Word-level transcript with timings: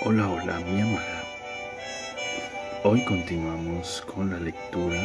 Hola, 0.00 0.28
hola, 0.30 0.60
mi 0.60 0.80
amada. 0.80 1.24
Hoy 2.84 3.04
continuamos 3.04 4.00
con 4.02 4.30
la 4.30 4.38
lectura 4.38 4.96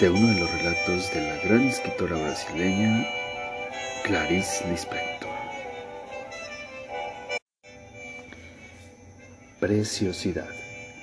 de 0.00 0.08
uno 0.08 0.28
de 0.28 0.40
los 0.40 0.50
relatos 0.50 1.12
de 1.12 1.28
la 1.28 1.36
gran 1.44 1.60
escritora 1.64 2.16
brasileña 2.16 3.06
Clarice 4.02 4.66
Lispector. 4.70 5.28
Preciosidad 9.60 10.48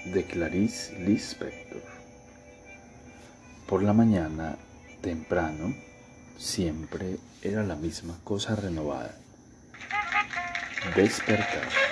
de 0.06 0.24
Clarice 0.24 0.98
Lispector. 0.98 1.84
Por 3.68 3.84
la 3.84 3.94
mañana, 3.94 4.58
temprano, 5.02 5.76
siempre 6.40 7.18
era 7.44 7.62
la 7.62 7.76
misma 7.76 8.18
cosa 8.24 8.56
renovada. 8.56 9.16
Despertar. 10.96 11.85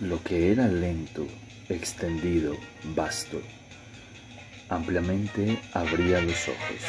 Lo 0.00 0.22
que 0.22 0.52
era 0.52 0.68
lento, 0.68 1.26
extendido, 1.68 2.54
vasto, 2.94 3.42
ampliamente 4.68 5.58
abría 5.72 6.20
los 6.20 6.46
ojos. 6.46 6.82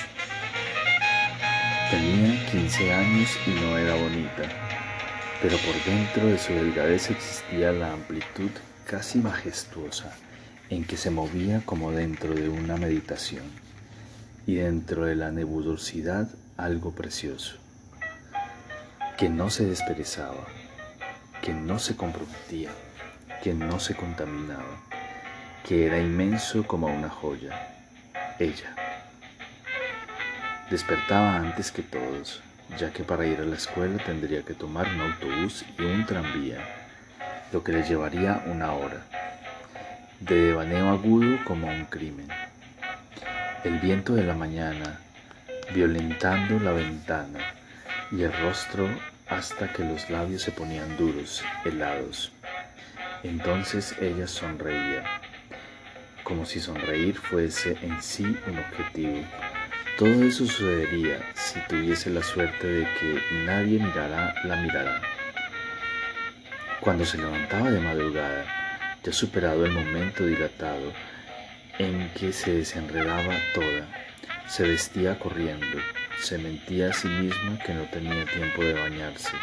Tenía 1.89 2.51
15 2.51 2.93
años 2.93 3.29
y 3.47 3.49
no 3.61 3.79
era 3.79 3.95
bonita, 3.95 4.43
pero 5.41 5.57
por 5.57 5.83
dentro 5.85 6.27
de 6.27 6.37
su 6.37 6.53
delgadez 6.53 7.09
existía 7.09 7.71
la 7.71 7.93
amplitud 7.93 8.51
casi 8.85 9.17
majestuosa 9.17 10.15
en 10.69 10.83
que 10.83 10.95
se 10.95 11.09
movía 11.09 11.63
como 11.65 11.91
dentro 11.91 12.35
de 12.35 12.47
una 12.47 12.77
meditación 12.77 13.45
y 14.45 14.53
dentro 14.53 15.05
de 15.05 15.15
la 15.15 15.31
nebulosidad 15.31 16.29
algo 16.57 16.91
precioso, 16.91 17.55
que 19.17 19.29
no 19.29 19.49
se 19.49 19.65
desperezaba, 19.65 20.45
que 21.41 21.55
no 21.55 21.79
se 21.79 21.95
comprometía 21.95 22.69
que 23.41 23.53
no 23.53 23.79
se 23.79 23.95
contaminaba, 23.95 24.81
que 25.67 25.85
era 25.85 25.99
inmenso 25.99 26.65
como 26.67 26.87
una 26.87 27.09
joya, 27.09 27.51
ella. 28.39 28.75
Despertaba 30.69 31.37
antes 31.37 31.71
que 31.71 31.81
todos, 31.81 32.41
ya 32.77 32.91
que 32.91 33.03
para 33.03 33.25
ir 33.25 33.39
a 33.39 33.45
la 33.45 33.55
escuela 33.55 33.97
tendría 34.03 34.43
que 34.43 34.53
tomar 34.53 34.87
un 34.87 35.01
autobús 35.01 35.65
y 35.77 35.83
un 35.83 36.05
tranvía, 36.05 36.59
lo 37.51 37.63
que 37.63 37.71
le 37.71 37.83
llevaría 37.83 38.43
una 38.45 38.73
hora, 38.73 39.01
de 40.19 40.35
devaneo 40.35 40.89
agudo 40.89 41.37
como 41.45 41.67
un 41.67 41.85
crimen. 41.85 42.27
El 43.63 43.79
viento 43.79 44.13
de 44.13 44.23
la 44.23 44.35
mañana, 44.35 44.99
violentando 45.73 46.59
la 46.59 46.71
ventana 46.71 47.39
y 48.11 48.21
el 48.23 48.33
rostro 48.33 48.87
hasta 49.27 49.71
que 49.71 49.83
los 49.83 50.09
labios 50.09 50.41
se 50.41 50.51
ponían 50.51 50.97
duros, 50.97 51.43
helados. 51.63 52.31
Entonces 53.23 53.95
ella 53.99 54.27
sonreía, 54.27 55.03
como 56.23 56.45
si 56.45 56.61
sonreír 56.61 57.17
fuese 57.17 57.77
en 57.81 58.01
sí 58.01 58.23
un 58.47 58.57
objetivo. 58.57 59.25
Todo 59.97 60.23
eso 60.23 60.45
sucedería 60.45 61.19
si 61.35 61.59
tuviese 61.67 62.09
la 62.11 62.23
suerte 62.23 62.65
de 62.65 62.83
que 62.83 63.21
nadie 63.45 63.77
mirara 63.77 64.33
la 64.45 64.55
mirada. 64.55 65.01
Cuando 66.79 67.03
se 67.03 67.17
levantaba 67.17 67.69
de 67.69 67.81
madrugada, 67.81 68.45
ya 69.03 69.11
superado 69.11 69.65
el 69.65 69.71
momento 69.71 70.25
dilatado 70.25 70.93
en 71.77 72.09
que 72.11 72.31
se 72.31 72.53
desenredaba 72.53 73.35
toda, 73.53 73.85
se 74.47 74.63
vestía 74.63 75.19
corriendo, 75.19 75.77
se 76.21 76.37
mentía 76.37 76.91
a 76.91 76.93
sí 76.93 77.09
misma 77.09 77.59
que 77.65 77.73
no 77.73 77.83
tenía 77.89 78.25
tiempo 78.25 78.63
de 78.63 78.73
bañarse 78.73 79.33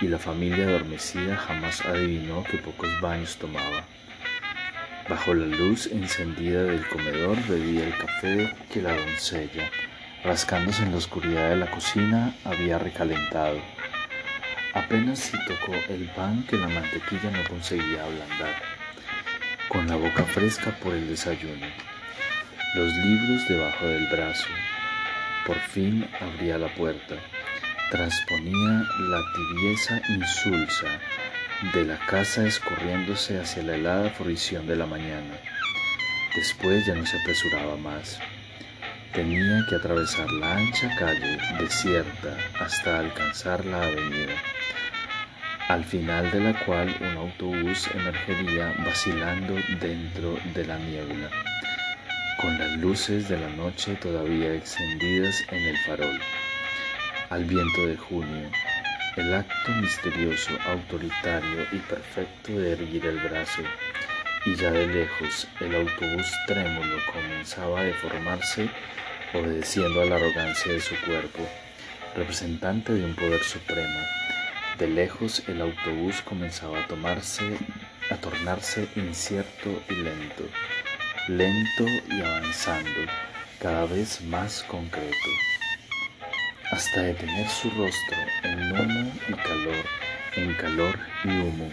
y 0.00 0.08
la 0.08 0.18
familia 0.18 0.64
adormecida 0.64 1.36
jamás 1.36 1.84
adivinó 1.84 2.44
que 2.44 2.58
pocos 2.58 2.88
baños 3.00 3.36
tomaba. 3.36 3.84
Bajo 5.08 5.34
la 5.34 5.46
luz 5.46 5.86
encendida 5.86 6.64
del 6.64 6.86
comedor 6.88 7.36
bebía 7.46 7.86
el 7.86 7.96
café 7.96 8.54
que 8.72 8.82
la 8.82 8.94
doncella, 8.94 9.70
rascándose 10.24 10.82
en 10.82 10.90
la 10.90 10.98
oscuridad 10.98 11.50
de 11.50 11.56
la 11.56 11.70
cocina, 11.70 12.34
había 12.44 12.78
recalentado. 12.78 13.60
Apenas 14.74 15.20
si 15.20 15.38
tocó 15.46 15.72
el 15.88 16.08
pan 16.10 16.44
que 16.44 16.56
la 16.56 16.68
mantequilla 16.68 17.30
no 17.30 17.48
conseguía 17.48 18.04
ablandar, 18.04 18.54
con 19.68 19.86
la 19.86 19.96
boca 19.96 20.24
fresca 20.24 20.72
por 20.82 20.92
el 20.92 21.08
desayuno, 21.08 21.66
los 22.74 22.92
libros 22.96 23.48
debajo 23.48 23.86
del 23.86 24.06
brazo. 24.08 24.48
Por 25.46 25.56
fin 25.56 26.06
abría 26.20 26.58
la 26.58 26.74
puerta 26.74 27.14
transponía 27.90 28.84
la 28.98 29.22
tibieza 29.34 30.02
insulsa 30.08 30.86
de 31.72 31.84
la 31.84 31.96
casa 32.06 32.46
escurriéndose 32.46 33.38
hacia 33.38 33.62
la 33.62 33.76
helada 33.76 34.10
fruición 34.10 34.66
de 34.66 34.76
la 34.76 34.86
mañana. 34.86 35.34
Después 36.34 36.84
ya 36.84 36.94
no 36.94 37.06
se 37.06 37.18
apresuraba 37.20 37.76
más. 37.76 38.18
Tenía 39.12 39.64
que 39.68 39.76
atravesar 39.76 40.30
la 40.32 40.56
ancha 40.56 40.94
calle 40.98 41.38
desierta 41.58 42.36
hasta 42.60 42.98
alcanzar 42.98 43.64
la 43.64 43.82
avenida, 43.82 44.34
al 45.68 45.84
final 45.84 46.30
de 46.32 46.40
la 46.40 46.64
cual 46.64 46.94
un 47.00 47.16
autobús 47.16 47.88
emergería 47.94 48.74
vacilando 48.84 49.54
dentro 49.80 50.36
de 50.54 50.66
la 50.66 50.76
niebla, 50.78 51.30
con 52.40 52.58
las 52.58 52.76
luces 52.78 53.28
de 53.28 53.38
la 53.38 53.48
noche 53.50 53.94
todavía 53.94 54.54
encendidas 54.54 55.40
en 55.50 55.62
el 55.62 55.76
farol 55.86 56.20
al 57.30 57.44
viento 57.44 57.86
de 57.86 57.96
junio, 57.96 58.50
el 59.16 59.34
acto 59.34 59.72
misterioso, 59.80 60.50
autoritario 60.66 61.66
y 61.72 61.78
perfecto 61.78 62.52
de 62.52 62.72
erguir 62.72 63.06
el 63.06 63.18
brazo, 63.18 63.62
y 64.44 64.54
ya 64.54 64.70
de 64.70 64.86
lejos 64.86 65.48
el 65.60 65.74
autobús 65.74 66.26
trémulo 66.46 66.96
comenzaba 67.12 67.80
a 67.80 67.84
deformarse, 67.84 68.68
obedeciendo 69.34 70.02
a 70.02 70.04
la 70.04 70.16
arrogancia 70.16 70.72
de 70.72 70.80
su 70.80 70.94
cuerpo, 71.04 71.40
representante 72.14 72.92
de 72.92 73.04
un 73.04 73.14
poder 73.14 73.42
supremo. 73.42 74.00
De 74.78 74.86
lejos 74.86 75.42
el 75.48 75.62
autobús 75.62 76.22
comenzaba 76.22 76.80
a 76.80 76.86
tomarse, 76.86 77.56
a 78.10 78.16
tornarse 78.16 78.86
incierto 78.94 79.82
y 79.88 79.94
lento, 79.94 80.44
lento 81.28 81.86
y 82.08 82.20
avanzando, 82.20 83.00
cada 83.58 83.86
vez 83.86 84.20
más 84.22 84.62
concreto 84.62 85.45
hasta 86.76 87.00
detener 87.00 87.48
su 87.48 87.70
rostro 87.70 88.18
en 88.42 88.70
humo 88.70 89.10
y 89.30 89.32
calor, 89.32 89.84
en 90.36 90.54
calor 90.56 90.98
y 91.24 91.28
humo. 91.28 91.70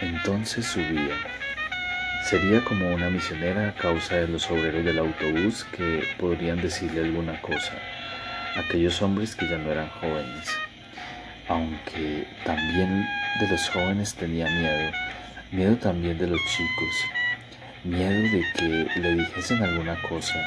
Entonces 0.00 0.64
subía. 0.64 1.16
Sería 2.30 2.64
como 2.64 2.94
una 2.94 3.10
misionera 3.10 3.70
a 3.70 3.74
causa 3.74 4.14
de 4.14 4.28
los 4.28 4.48
obreros 4.48 4.84
del 4.84 5.00
autobús 5.00 5.64
que 5.76 6.04
podrían 6.20 6.62
decirle 6.62 7.00
alguna 7.00 7.40
cosa, 7.42 7.72
aquellos 8.56 9.02
hombres 9.02 9.34
que 9.34 9.48
ya 9.48 9.58
no 9.58 9.72
eran 9.72 9.88
jóvenes. 9.88 10.48
Aunque 11.48 12.24
también 12.44 13.04
de 13.40 13.48
los 13.48 13.68
jóvenes 13.70 14.14
tenía 14.14 14.46
miedo, 14.46 14.92
miedo 15.50 15.76
también 15.78 16.16
de 16.16 16.28
los 16.28 16.40
chicos, 16.42 16.94
miedo 17.82 18.22
de 18.22 18.44
que 18.54 19.00
le 19.00 19.14
dijesen 19.14 19.64
alguna 19.64 20.00
cosa, 20.08 20.40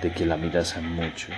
de 0.00 0.12
que 0.12 0.24
la 0.24 0.36
mirasen 0.36 0.88
mucho 0.94 1.32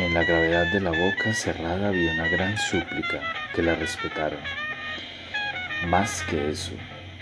en 0.00 0.14
la 0.14 0.24
gravedad 0.24 0.66
de 0.72 0.80
la 0.80 0.90
boca 0.90 1.34
cerrada 1.34 1.88
había 1.88 2.12
una 2.12 2.26
gran 2.28 2.56
súplica 2.56 3.20
que 3.54 3.62
la 3.62 3.74
respetaran. 3.74 4.40
Más 5.88 6.22
que 6.22 6.50
eso, 6.50 6.72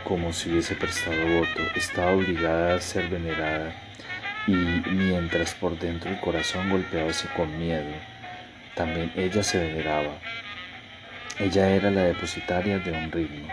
como 0.05 0.33
si 0.33 0.51
hubiese 0.51 0.77
prestado 0.77 1.21
voto, 1.39 1.63
estaba 1.75 2.13
obligada 2.13 2.77
a 2.77 2.81
ser 2.81 3.09
venerada 3.09 3.73
y 4.47 4.53
mientras 4.53 5.55
por 5.55 5.77
dentro 5.77 6.09
el 6.09 6.21
corazón 6.21 6.71
golpeábase 6.71 7.27
con 7.37 7.59
miedo, 7.59 7.93
también 8.77 9.13
ella 9.17 9.43
se 9.43 9.59
veneraba. 9.59 10.17
Ella 11.41 11.71
era 11.71 11.91
la 11.91 12.03
depositaria 12.03 12.79
de 12.79 12.93
un 12.93 13.11
ritmo. 13.11 13.49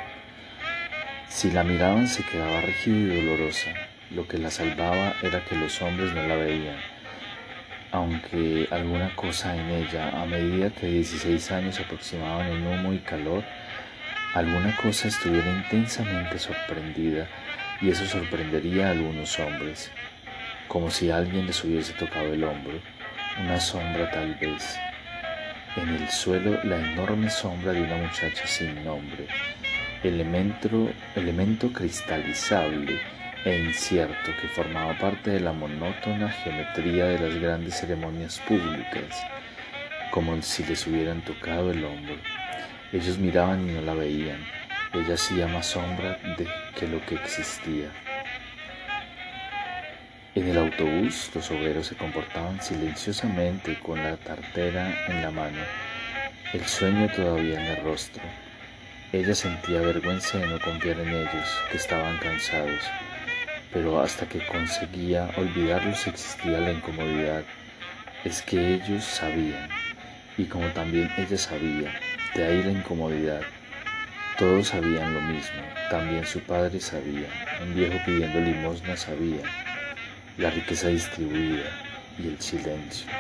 Si 1.30 1.50
la 1.50 1.64
miraban 1.64 2.08
se 2.08 2.24
quedaba 2.24 2.62
rígida 2.62 3.16
y 3.16 3.26
dolorosa. 3.26 3.72
Lo 4.12 4.28
que 4.28 4.38
la 4.38 4.52
salvaba 4.52 5.16
era 5.24 5.44
que 5.46 5.56
los 5.56 5.82
hombres 5.82 6.14
no 6.14 6.28
la 6.28 6.36
veían 6.36 6.95
aunque 7.96 8.68
alguna 8.72 9.16
cosa 9.16 9.56
en 9.56 9.70
ella, 9.70 10.22
a 10.22 10.26
medida 10.26 10.70
que 10.70 10.86
16 10.86 11.52
años 11.52 11.80
aproximaban 11.80 12.48
en 12.48 12.68
humo 12.68 12.92
y 12.92 13.00
calor, 13.00 13.42
alguna 14.34 14.76
cosa 14.76 15.08
estuviera 15.08 15.50
intensamente 15.50 16.38
sorprendida 16.38 17.30
y 17.82 17.90
eso 17.90 18.06
sorprendería 18.06 18.88
a 18.88 18.92
algunos 18.92 19.40
hombres, 19.40 19.92
como 20.68 20.92
si 20.92 21.10
alguien 21.10 21.46
les 21.46 21.64
hubiese 21.64 21.94
tocado 21.94 22.34
el 22.34 22.44
hombro, 22.44 22.82
una 23.42 23.62
sombra 23.62 24.12
tal 24.12 24.36
vez. 24.36 24.78
En 25.78 25.88
el 25.88 26.10
suelo 26.10 26.60
la 26.66 26.78
enorme 26.78 27.30
sombra 27.30 27.72
de 27.72 27.82
una 27.82 27.96
muchacha 27.96 28.46
sin 28.46 28.84
nombre, 28.84 29.28
elemento, 30.04 30.90
elemento 31.16 31.72
cristalizable 31.72 33.00
e 33.46 33.60
incierto 33.60 34.32
que 34.42 34.48
formaba 34.48 34.98
parte 34.98 35.30
de 35.30 35.40
la 35.40 35.54
monótona 35.54 36.30
geometría 36.30 37.06
de 37.06 37.20
las 37.20 37.40
grandes 37.40 37.76
ceremonias 37.76 38.40
públicas, 38.48 39.24
como 40.10 40.42
si 40.42 40.64
les 40.66 40.88
hubieran 40.88 41.22
tocado 41.22 41.70
el 41.70 41.86
hombro. 41.86 42.18
Ellos 42.92 43.20
miraban 43.20 43.70
y 43.70 43.74
no 43.74 43.82
la 43.82 43.94
veían, 43.94 44.44
ella 44.94 45.14
hacía 45.14 45.48
más 45.48 45.68
sombra 45.68 46.18
de 46.38 46.48
que 46.78 46.88
lo 46.88 47.06
que 47.06 47.16
existía. 47.16 47.92
En 50.34 50.50
el 50.50 50.58
autobús 50.58 51.30
los 51.36 51.52
obreros 51.52 51.88
se 51.88 51.96
comportaban 51.96 52.60
silenciosamente 52.62 53.78
con 53.80 54.02
la 54.02 54.18
tartera 54.18 54.92
en 55.08 55.22
la 55.22 55.30
mano, 55.30 55.62
el 56.52 56.66
sueño 56.66 57.10
todavía 57.16 57.62
en 57.62 57.78
el 57.78 57.84
rostro. 57.84 58.24
Ella 59.14 59.36
sentía 59.36 59.82
vergüenza 59.82 60.40
de 60.40 60.48
no 60.48 60.60
confiar 60.60 61.00
en 61.00 61.10
ellos, 61.10 61.62
que 61.72 61.78
estaban 61.78 62.18
cansados, 62.18 62.82
pero 63.76 64.00
hasta 64.00 64.26
que 64.26 64.40
conseguía 64.48 65.30
olvidarlos 65.36 66.08
existía 66.08 66.60
la 66.60 66.72
incomodidad. 66.72 67.44
Es 68.24 68.42
que 68.42 68.76
ellos 68.76 69.04
sabían, 69.04 69.68
y 70.38 70.46
como 70.46 70.66
también 70.68 71.12
ella 71.18 71.38
sabía, 71.38 71.94
de 72.36 72.46
ahí 72.46 72.64
la 72.64 72.72
incomodidad. 72.72 73.42
Todos 74.38 74.70
sabían 74.70 75.14
lo 75.14 75.20
mismo, 75.20 75.62
también 75.90 76.26
su 76.26 76.40
padre 76.40 76.80
sabía, 76.80 77.28
un 77.62 77.76
viejo 77.76 77.98
pidiendo 78.06 78.40
limosna 78.40 78.96
sabía, 78.96 79.44
la 80.38 80.52
riqueza 80.52 80.88
distribuida 80.88 81.66
y 82.18 82.30
el 82.30 82.40
silencio. 82.40 83.12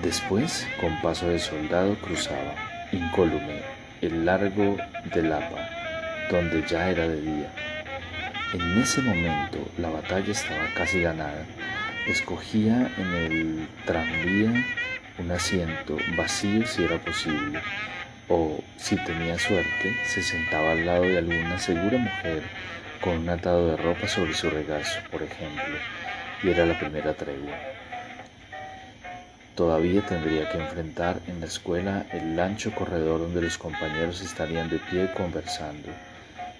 Después, 0.00 0.64
con 0.80 1.02
paso 1.02 1.28
de 1.28 1.40
soldado, 1.40 1.96
cruzaba, 1.96 2.54
incólume, 2.92 3.62
el 4.00 4.24
largo 4.24 4.76
del 5.12 5.28
Lapa, 5.28 5.68
donde 6.30 6.64
ya 6.68 6.90
era 6.90 7.08
de 7.08 7.20
día. 7.20 7.73
En 8.52 8.78
ese 8.78 9.02
momento 9.02 9.58
la 9.78 9.90
batalla 9.90 10.30
estaba 10.30 10.66
casi 10.76 11.00
ganada. 11.00 11.44
Escogía 12.06 12.90
en 12.98 13.14
el 13.14 13.68
tranvía 13.86 14.64
un 15.18 15.30
asiento 15.30 15.96
vacío 16.16 16.66
si 16.66 16.84
era 16.84 16.98
posible, 16.98 17.60
o 18.28 18.60
si 18.76 18.96
tenía 18.96 19.38
suerte, 19.38 19.96
se 20.06 20.22
sentaba 20.22 20.72
al 20.72 20.86
lado 20.86 21.02
de 21.02 21.18
alguna 21.18 21.58
segura 21.58 21.98
mujer 21.98 22.42
con 23.00 23.18
un 23.18 23.28
atado 23.28 23.70
de 23.70 23.76
ropa 23.76 24.08
sobre 24.08 24.34
su 24.34 24.50
regazo, 24.50 24.98
por 25.10 25.22
ejemplo, 25.22 25.76
y 26.42 26.50
era 26.50 26.66
la 26.66 26.78
primera 26.78 27.14
tregua. 27.14 27.56
Todavía 29.54 30.04
tendría 30.04 30.50
que 30.50 30.58
enfrentar 30.58 31.20
en 31.28 31.40
la 31.40 31.46
escuela 31.46 32.06
el 32.12 32.38
ancho 32.38 32.74
corredor 32.74 33.20
donde 33.20 33.42
los 33.42 33.56
compañeros 33.56 34.20
estarían 34.20 34.68
de 34.68 34.78
pie 34.78 35.10
conversando 35.16 35.90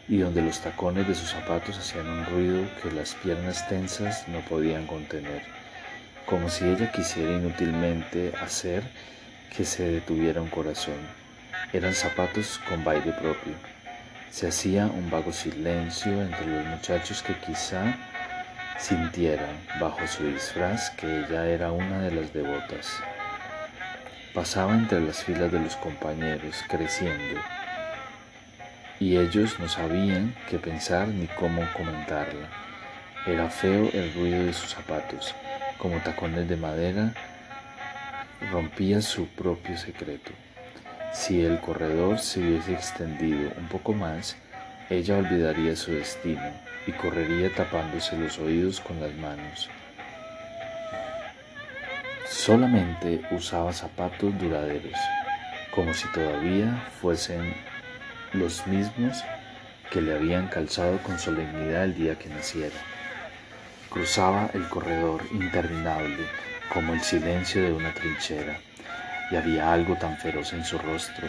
y 0.09 0.19
donde 0.19 0.43
los 0.43 0.61
tacones 0.61 1.07
de 1.09 1.15
sus 1.15 1.31
zapatos 1.31 1.79
hacían 1.79 2.09
un 2.09 2.27
ruido 2.27 2.65
que 2.83 2.91
las 2.91 3.15
piernas 3.15 3.69
tensas 3.69 4.29
no 4.29 4.41
podían 4.41 4.87
contener, 4.87 5.43
como 6.27 6.49
si 6.49 6.65
ella 6.65 6.93
quisiera 6.93 7.33
inútilmente 7.33 8.33
hacer 8.41 8.83
que 9.57 9.65
se 9.65 9.85
detuviera 9.85 10.43
un 10.43 10.49
corazón. 10.49 10.99
Eran 11.73 11.95
zapatos 11.95 12.61
con 12.69 12.85
baile 12.85 13.13
propio 13.13 13.55
se 14.35 14.49
hacía 14.49 14.87
un 14.87 15.11
vago 15.11 15.33
silencio 15.33 16.21
entre 16.21 16.45
los 16.49 16.67
muchachos 16.67 17.23
que 17.23 17.35
quizá 17.35 17.97
sintieran 18.81 19.57
bajo 19.79 20.05
su 20.09 20.27
disfraz 20.27 20.91
que 20.91 21.21
ella 21.21 21.47
era 21.47 21.71
una 21.71 22.01
de 22.01 22.11
las 22.11 22.33
devotas. 22.33 22.99
Pasaba 24.35 24.75
entre 24.75 25.01
las 25.03 25.23
filas 25.23 25.53
de 25.53 25.61
los 25.61 25.77
compañeros, 25.77 26.57
creciendo, 26.69 27.41
y 29.01 29.17
ellos 29.17 29.59
no 29.59 29.69
sabían 29.69 30.35
qué 30.49 30.59
pensar 30.59 31.09
ni 31.09 31.27
cómo 31.27 31.63
comentarla. 31.77 32.49
Era 33.27 33.49
feo 33.51 33.89
el 33.93 34.13
ruido 34.15 34.45
de 34.45 34.53
sus 34.53 34.71
zapatos, 34.71 35.35
como 35.79 35.99
tacones 35.99 36.49
de 36.49 36.57
madera, 36.57 37.15
rompía 38.53 39.01
su 39.01 39.27
propio 39.29 39.77
secreto. 39.77 40.33
Si 41.13 41.43
el 41.43 41.61
corredor 41.61 42.19
se 42.19 42.41
hubiese 42.41 42.73
extendido 42.73 43.51
un 43.57 43.69
poco 43.69 43.93
más, 43.93 44.37
ella 44.91 45.17
olvidaría 45.17 45.77
su 45.77 45.93
destino 45.93 46.43
y 46.87 46.93
correría 46.93 47.55
tapándose 47.55 48.17
los 48.19 48.39
oídos 48.39 48.81
con 48.81 49.01
las 49.01 49.15
manos. 49.15 49.71
Solamente 52.29 53.23
usaba 53.31 53.73
zapatos 53.73 54.39
duraderos, 54.39 54.99
como 55.75 55.95
si 55.95 56.07
todavía 56.13 56.85
fuesen 57.01 57.55
los 58.35 58.67
mismos 58.67 59.23
que 59.91 60.01
le 60.01 60.15
habían 60.15 60.49
calzado 60.49 60.99
con 60.99 61.19
solemnidad 61.19 61.85
el 61.85 61.95
día 61.95 62.19
que 62.19 62.29
naciera. 62.29 62.77
Cruzaba 63.91 64.51
el 64.55 64.69
corredor 64.69 65.23
interminable 65.33 66.27
como 66.73 66.95
el 66.95 67.01
silencio 67.01 67.63
de 67.63 67.73
una 67.73 67.95
trinchera 67.95 68.59
y 69.31 69.37
había 69.37 69.73
algo 69.73 69.97
tan 69.97 70.17
feroz 70.17 70.53
en 70.53 70.65
su 70.65 70.79
rostro 70.79 71.29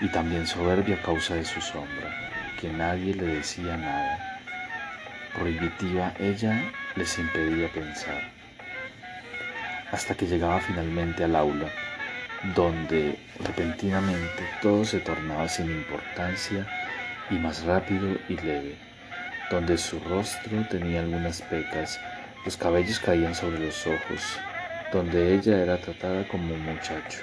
y 0.00 0.08
también 0.08 0.46
soberbio 0.46 0.96
a 0.96 1.02
causa 1.02 1.34
de 1.34 1.44
su 1.44 1.60
sombra, 1.60 2.30
que 2.60 2.68
nadie 2.68 3.14
le 3.14 3.26
decía 3.26 3.76
nada. 3.76 4.40
Prohibitiva 5.34 6.12
ella 6.18 6.72
les 6.96 7.18
impedía 7.18 7.68
pensar, 7.68 8.22
hasta 9.92 10.14
que 10.14 10.26
llegaba 10.26 10.60
finalmente 10.60 11.22
al 11.24 11.36
aula, 11.36 11.68
donde 12.54 13.18
repentinamente 13.44 14.48
todo 14.62 14.84
se 14.84 15.00
tornaba 15.00 15.48
sin 15.48 15.70
importancia 15.70 16.66
y 17.30 17.34
más 17.34 17.64
rápido 17.64 18.16
y 18.28 18.36
leve, 18.36 18.76
donde 19.50 19.76
su 19.76 20.00
rostro 20.00 20.66
tenía 20.70 21.00
algunas 21.00 21.42
pecas, 21.42 22.00
los 22.44 22.56
cabellos 22.56 22.98
caían 22.98 23.34
sobre 23.34 23.58
los 23.58 23.86
ojos, 23.86 24.38
donde 24.92 25.34
ella 25.34 25.58
era 25.62 25.76
tratada 25.78 26.26
como 26.28 26.54
un 26.54 26.64
muchacho, 26.64 27.20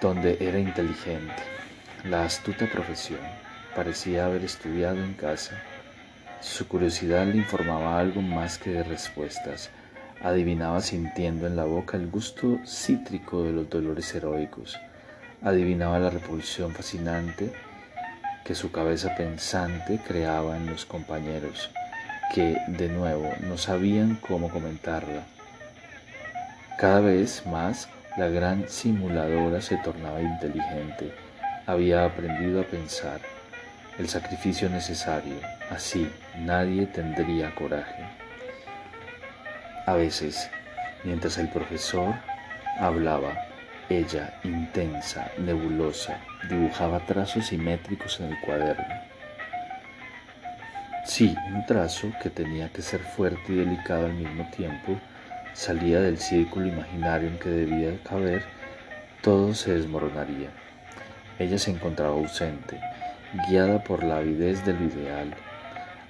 donde 0.00 0.38
era 0.40 0.58
inteligente. 0.58 1.42
La 2.04 2.24
astuta 2.24 2.66
profesión 2.66 3.20
parecía 3.76 4.24
haber 4.24 4.42
estudiado 4.42 4.96
en 4.96 5.12
casa. 5.12 5.62
Su 6.40 6.66
curiosidad 6.66 7.26
le 7.26 7.36
informaba 7.36 7.98
algo 7.98 8.22
más 8.22 8.56
que 8.56 8.70
de 8.70 8.82
respuestas. 8.82 9.70
Adivinaba 10.22 10.80
sintiendo 10.80 11.46
en 11.46 11.56
la 11.56 11.64
boca 11.64 11.96
el 11.96 12.10
gusto 12.10 12.58
cítrico 12.66 13.42
de 13.42 13.52
los 13.52 13.70
dolores 13.70 14.14
heroicos. 14.14 14.78
Adivinaba 15.42 15.98
la 15.98 16.10
repulsión 16.10 16.72
fascinante 16.72 17.52
que 18.44 18.54
su 18.54 18.70
cabeza 18.70 19.14
pensante 19.16 20.00
creaba 20.06 20.56
en 20.56 20.66
los 20.66 20.84
compañeros, 20.84 21.70
que, 22.34 22.56
de 22.68 22.88
nuevo, 22.88 23.30
no 23.40 23.56
sabían 23.56 24.18
cómo 24.26 24.50
comentarla 24.50 25.24
cada 26.80 27.00
vez 27.00 27.44
más 27.44 27.90
la 28.16 28.28
gran 28.28 28.66
simuladora 28.66 29.60
se 29.60 29.76
tornaba 29.76 30.22
inteligente, 30.22 31.12
había 31.66 32.06
aprendido 32.06 32.62
a 32.62 32.64
pensar 32.64 33.20
el 33.98 34.08
sacrificio 34.08 34.70
necesario, 34.70 35.34
así 35.70 36.10
nadie 36.38 36.86
tendría 36.86 37.54
coraje. 37.54 38.02
A 39.90 39.94
veces, 39.94 40.48
mientras 41.02 41.36
el 41.38 41.48
profesor 41.48 42.14
hablaba, 42.78 43.32
ella, 43.88 44.38
intensa, 44.44 45.32
nebulosa, 45.36 46.20
dibujaba 46.48 47.04
trazos 47.06 47.46
simétricos 47.46 48.20
en 48.20 48.26
el 48.26 48.40
cuaderno. 48.42 48.84
Sí, 51.04 51.34
un 51.48 51.66
trazo 51.66 52.12
que 52.22 52.30
tenía 52.30 52.68
que 52.68 52.82
ser 52.82 53.00
fuerte 53.00 53.52
y 53.52 53.56
delicado 53.56 54.06
al 54.06 54.14
mismo 54.14 54.48
tiempo, 54.56 54.96
salía 55.54 56.00
del 56.00 56.18
círculo 56.18 56.68
imaginario 56.68 57.28
en 57.28 57.38
que 57.40 57.48
debía 57.48 57.98
caber, 58.08 58.44
todo 59.22 59.56
se 59.56 59.74
desmoronaría. 59.74 60.50
Ella 61.40 61.58
se 61.58 61.72
encontraba 61.72 62.14
ausente, 62.14 62.80
guiada 63.48 63.82
por 63.82 64.04
la 64.04 64.18
avidez 64.18 64.64
del 64.64 64.80
ideal. 64.82 65.34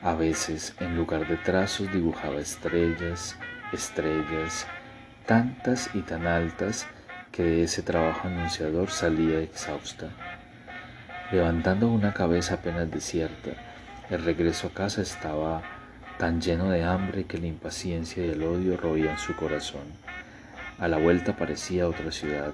A 0.02 0.12
veces, 0.12 0.75
en 0.80 0.99
lugar 0.99 1.26
de 1.26 1.38
trazos, 1.38 1.90
dibujaba 1.90 2.40
estrellas, 2.40 3.38
estrellas, 3.72 4.66
tantas 5.26 5.90
y 5.94 6.00
tan 6.00 6.26
altas 6.26 6.86
que 7.32 7.42
de 7.42 7.62
ese 7.64 7.82
trabajo 7.82 8.28
anunciador 8.28 8.90
salía 8.90 9.40
exhausta. 9.40 10.10
Levantando 11.30 11.88
una 11.88 12.12
cabeza 12.12 12.54
apenas 12.54 12.90
desierta, 12.90 13.50
el 14.10 14.24
regreso 14.24 14.66
a 14.66 14.74
casa 14.74 15.02
estaba 15.02 15.62
tan 16.18 16.40
lleno 16.40 16.68
de 16.70 16.82
hambre 16.82 17.24
que 17.24 17.38
la 17.38 17.46
impaciencia 17.46 18.26
y 18.26 18.30
el 18.30 18.42
odio 18.42 18.76
roían 18.76 19.18
su 19.18 19.36
corazón. 19.36 19.84
A 20.78 20.88
la 20.88 20.98
vuelta 20.98 21.36
parecía 21.36 21.86
otra 21.86 22.10
ciudad. 22.10 22.52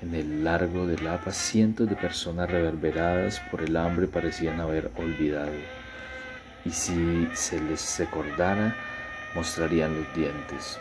En 0.00 0.14
el 0.14 0.44
largo 0.44 0.86
de 0.86 0.98
Lapa 0.98 1.32
cientos 1.32 1.88
de 1.88 1.96
personas 1.96 2.50
reverberadas 2.50 3.40
por 3.50 3.62
el 3.62 3.76
hambre 3.76 4.06
parecían 4.06 4.60
haber 4.60 4.90
olvidado. 4.96 5.52
Y 6.64 6.70
si 6.70 7.28
se 7.34 7.60
les 7.60 7.98
recordara, 7.98 8.76
mostrarían 9.34 9.96
los 9.96 10.14
dientes. 10.14 10.78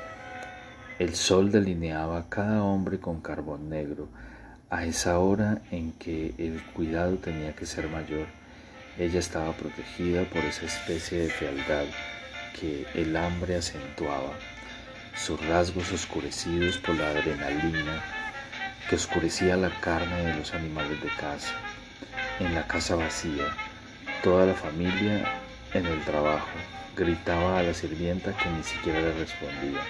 El 0.99 1.15
sol 1.15 1.51
delineaba 1.51 2.29
cada 2.29 2.63
hombre 2.63 2.99
con 2.99 3.21
carbón 3.21 3.69
negro, 3.69 4.07
a 4.69 4.85
esa 4.85 5.19
hora 5.19 5.61
en 5.71 5.91
que 5.93 6.33
el 6.37 6.63
cuidado 6.73 7.17
tenía 7.17 7.53
que 7.55 7.65
ser 7.65 7.89
mayor. 7.89 8.27
Ella 8.97 9.19
estaba 9.19 9.53
protegida 9.53 10.23
por 10.25 10.43
esa 10.45 10.65
especie 10.65 11.23
de 11.23 11.29
fealdad 11.29 11.85
que 12.59 12.85
el 12.93 13.15
hambre 13.15 13.55
acentuaba, 13.55 14.33
sus 15.15 15.45
rasgos 15.47 15.91
oscurecidos 15.91 16.77
por 16.77 16.95
la 16.95 17.09
adrenalina 17.09 18.01
que 18.89 18.95
oscurecía 18.95 19.57
la 19.57 19.69
carne 19.81 20.25
de 20.25 20.35
los 20.35 20.53
animales 20.53 21.01
de 21.01 21.09
caza. 21.19 21.53
En 22.39 22.53
la 22.53 22.67
casa 22.67 22.95
vacía, 22.95 23.45
toda 24.23 24.45
la 24.45 24.53
familia 24.53 25.25
en 25.73 25.85
el 25.85 26.03
trabajo 26.03 26.47
gritaba 26.95 27.59
a 27.59 27.63
la 27.63 27.73
sirvienta 27.73 28.35
que 28.35 28.49
ni 28.49 28.63
siquiera 28.63 28.99
le 28.99 29.13
respondía. 29.13 29.81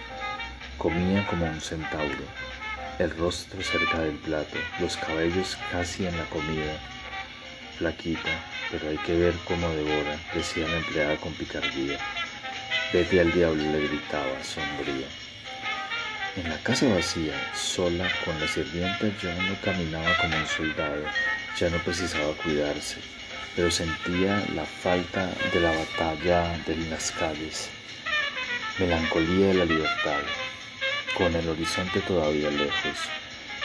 Comía 0.77 1.25
como 1.27 1.46
un 1.46 1.62
centauro, 1.62 2.25
el 3.00 3.12
rostro 3.17 3.62
cerca 3.62 4.00
del 4.00 4.15
plato, 4.15 4.58
los 4.79 4.98
cabellos 4.98 5.58
casi 5.72 6.05
en 6.05 6.17
la 6.17 6.25
comida. 6.25 6.79
Flaquita, 7.77 8.29
pero 8.70 8.89
hay 8.89 8.98
que 9.00 9.17
ver 9.17 9.34
cómo 9.48 9.70
devora, 9.70 10.17
decía 10.34 10.67
la 10.67 10.77
empleada 10.77 11.17
con 11.17 11.34
picardía. 11.34 11.98
Vete 12.93 13.22
al 13.22 13.31
diablo, 13.31 13.63
le 13.63 13.88
gritaba, 13.88 14.43
sombría. 14.43 15.08
En 16.36 16.50
la 16.50 16.58
casa 16.60 16.88
vacía, 16.88 17.34
sola, 17.55 18.08
con 18.24 18.39
la 18.39 18.48
sirvienta, 18.48 19.08
yo 19.22 19.34
no 19.41 19.55
caminaba 19.63 20.15
como 20.22 20.38
un 20.38 20.48
soldado, 20.48 21.03
ya 21.58 21.70
no 21.70 21.77
precisaba 21.79 22.34
cuidarse, 22.34 23.00
pero 23.55 23.70
sentía 23.70 24.43
la 24.55 24.65
falta 24.65 25.29
de 25.53 25.60
la 25.60 25.72
batalla 25.72 26.58
de 26.65 26.75
las 26.89 27.12
calles, 27.12 27.70
melancolía 28.79 29.48
de 29.48 29.53
la 29.53 29.65
libertad, 29.65 30.22
con 31.17 31.36
el 31.36 31.48
horizonte 31.50 32.00
todavía 32.01 32.50
lejos. 32.50 32.98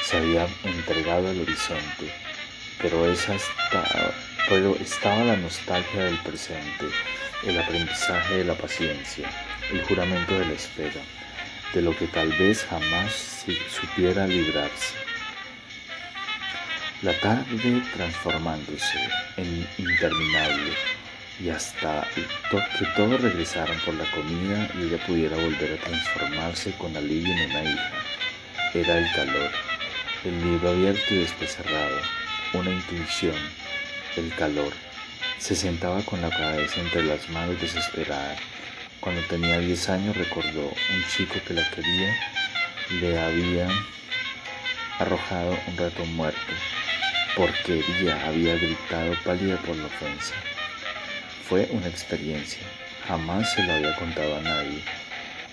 Se 0.02 0.16
había 0.16 0.46
entregado 0.64 1.28
al 1.28 1.40
horizonte, 1.40 2.12
pero, 2.80 3.10
esa 3.10 3.34
estaba, 3.34 4.12
pero 4.48 4.76
estaba 4.76 5.24
la 5.24 5.36
nostalgia 5.36 6.04
del 6.04 6.18
presente, 6.18 6.86
el 7.44 7.58
aprendizaje 7.58 8.38
de 8.38 8.44
la 8.44 8.54
paciencia, 8.54 9.30
el 9.72 9.84
juramento 9.84 10.38
de 10.38 10.46
la 10.46 10.52
espera, 10.52 11.00
de 11.74 11.82
lo 11.82 11.96
que 11.96 12.06
tal 12.06 12.28
vez 12.30 12.64
jamás 12.64 13.44
supiera 13.68 14.26
librarse. 14.26 15.05
La 17.02 17.12
tarde 17.20 17.82
transformándose 17.94 18.98
en 19.36 19.68
interminable 19.76 20.72
y 21.38 21.50
hasta 21.50 22.08
que 22.14 22.86
todos 22.96 23.20
regresaran 23.20 23.78
por 23.84 23.92
la 23.94 24.10
comida 24.12 24.66
y 24.74 24.84
ella 24.84 25.06
pudiera 25.06 25.36
volver 25.36 25.74
a 25.74 25.84
transformarse 25.84 26.72
con 26.78 26.96
alivio 26.96 27.34
en 27.34 27.50
una 27.50 27.62
hija. 27.64 27.92
Era 28.72 28.98
el 28.98 29.12
calor, 29.12 29.50
el 30.24 30.42
libro 30.42 30.70
abierto 30.70 31.14
y 31.14 31.18
después 31.18 31.54
cerrado, 31.54 31.98
una 32.54 32.70
intuición, 32.70 33.36
el 34.16 34.34
calor. 34.34 34.72
Se 35.36 35.54
sentaba 35.54 36.00
con 36.00 36.22
la 36.22 36.30
cabeza 36.30 36.80
entre 36.80 37.04
las 37.04 37.28
manos 37.28 37.60
desesperada. 37.60 38.36
Cuando 39.00 39.20
tenía 39.28 39.58
10 39.58 39.88
años 39.90 40.16
recordó 40.16 40.62
un 40.64 41.04
chico 41.14 41.34
que 41.46 41.52
la 41.52 41.70
quería, 41.70 42.16
le 43.02 43.20
había 43.20 43.68
arrojado 44.98 45.58
un 45.68 45.76
ratón 45.76 46.16
muerto. 46.16 46.40
Porquería, 47.36 48.26
había 48.26 48.56
gritado 48.56 49.14
pálida 49.22 49.58
por 49.58 49.76
la 49.76 49.84
ofensa. 49.84 50.34
Fue 51.46 51.68
una 51.70 51.86
experiencia, 51.86 52.62
jamás 53.06 53.52
se 53.52 53.62
lo 53.62 53.74
había 53.74 53.94
contado 53.96 54.36
a 54.36 54.40
nadie, 54.40 54.82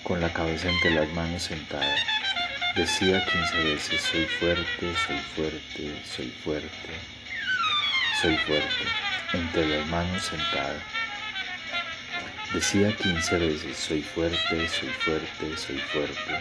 con 0.02 0.18
la 0.18 0.32
cabeza 0.32 0.70
entre 0.70 0.92
las 0.92 1.12
manos 1.12 1.42
sentada. 1.42 1.94
Decía 2.74 3.22
quince 3.26 3.64
veces, 3.64 4.00
soy 4.00 4.24
fuerte, 4.24 4.94
soy 5.06 5.18
fuerte, 5.36 6.02
soy 6.06 6.30
fuerte, 6.42 6.94
soy 8.22 8.36
fuerte, 8.38 8.84
entre 9.34 9.68
las 9.68 9.86
manos 9.88 10.22
sentada. 10.22 10.82
Decía 12.54 12.96
quince 12.96 13.36
veces, 13.36 13.76
soy 13.76 14.00
fuerte, 14.00 14.68
soy 14.70 14.88
fuerte, 14.88 15.56
soy 15.58 15.78
fuerte. 15.92 16.40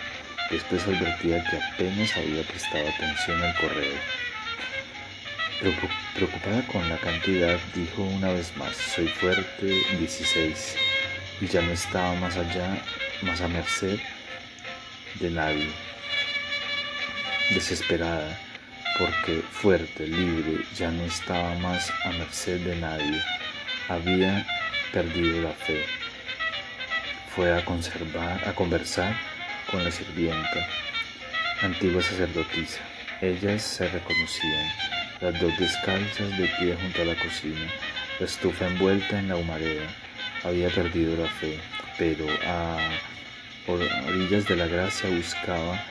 Después 0.50 0.84
advertía 0.84 1.44
que 1.44 1.58
apenas 1.58 2.16
había 2.16 2.44
prestado 2.44 2.88
atención 2.88 3.44
al 3.44 3.56
correo. 3.56 4.33
Preocupada 5.64 6.62
con 6.68 6.90
la 6.90 6.98
cantidad, 6.98 7.58
dijo 7.74 8.02
una 8.04 8.34
vez 8.34 8.52
más, 8.58 8.76
soy 8.76 9.08
fuerte 9.08 9.66
16, 9.98 10.76
y 11.40 11.48
ya 11.48 11.62
no 11.62 11.72
estaba 11.72 12.14
más 12.16 12.36
allá, 12.36 12.84
más 13.22 13.40
a 13.40 13.48
merced 13.48 13.98
de 15.22 15.30
nadie 15.30 15.70
desesperada, 17.52 18.38
porque 19.00 19.42
fuerte, 19.52 20.06
libre, 20.06 20.66
ya 20.76 20.92
no 20.92 21.04
estaba 21.06 21.56
más 21.56 21.90
a 22.04 22.12
merced 22.12 22.60
de 22.60 22.76
nadie, 22.76 23.22
había 23.88 24.46
perdido 24.92 25.44
la 25.44 25.54
fe. 25.54 25.86
Fue 27.34 27.58
a 27.58 27.64
conservar, 27.64 28.46
a 28.46 28.54
conversar 28.54 29.16
con 29.72 29.82
la 29.82 29.92
sirvienta, 29.92 30.68
antigua 31.62 32.02
sacerdotisa. 32.02 32.82
Ellas 33.22 33.62
se 33.62 33.88
reconocían, 33.88 34.93
las 35.24 35.40
dos 35.40 35.58
descalzas 35.58 36.38
de 36.38 36.50
pie 36.60 36.76
junto 36.76 37.02
a 37.02 37.06
la 37.06 37.16
cocina, 37.16 37.72
la 38.20 38.26
estufa 38.26 38.68
envuelta 38.68 39.18
en 39.18 39.30
la 39.30 39.38
humareda. 39.38 39.88
Había 40.44 40.70
perdido 40.70 41.16
la 41.16 41.30
fe, 41.30 41.62
pero 41.98 42.26
a 42.46 42.78
orillas 43.66 44.46
de 44.46 44.58
la 44.58 44.68
gracia 44.68 45.10
buscaba 45.10 45.82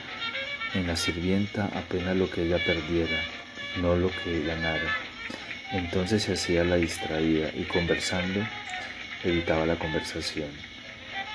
en 0.75 0.85
la 0.85 0.95
sirvienta 0.95 1.65
apenas 1.73 2.15
lo 2.15 2.29
que 2.29 2.43
ella 2.43 2.63
perdiera, 2.63 3.19
no 3.81 3.95
lo 3.95 4.11
que 4.23 4.43
ganara. 4.43 4.95
Entonces 5.71 6.21
se 6.21 6.33
hacía 6.33 6.63
la 6.63 6.75
distraída 6.75 7.49
y 7.55 7.63
conversando 7.63 8.39
evitaba 9.23 9.65
la 9.65 9.77
conversación. 9.77 10.49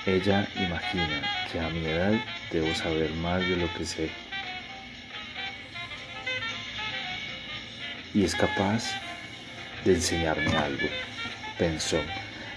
Ella 0.05 0.47
imagina 0.55 1.21
que 1.51 1.59
a 1.59 1.67
mi 1.67 1.85
edad 1.85 2.13
debo 2.49 2.73
saber 2.75 3.11
más 3.15 3.41
de 3.41 3.57
lo 3.57 3.73
que 3.73 3.83
sé. 3.85 4.09
Y 8.13 8.23
es 8.23 8.35
capaz 8.35 8.85
de 9.85 9.93
enseñarme 9.93 10.55
algo, 10.57 10.87
pensó, 11.57 11.99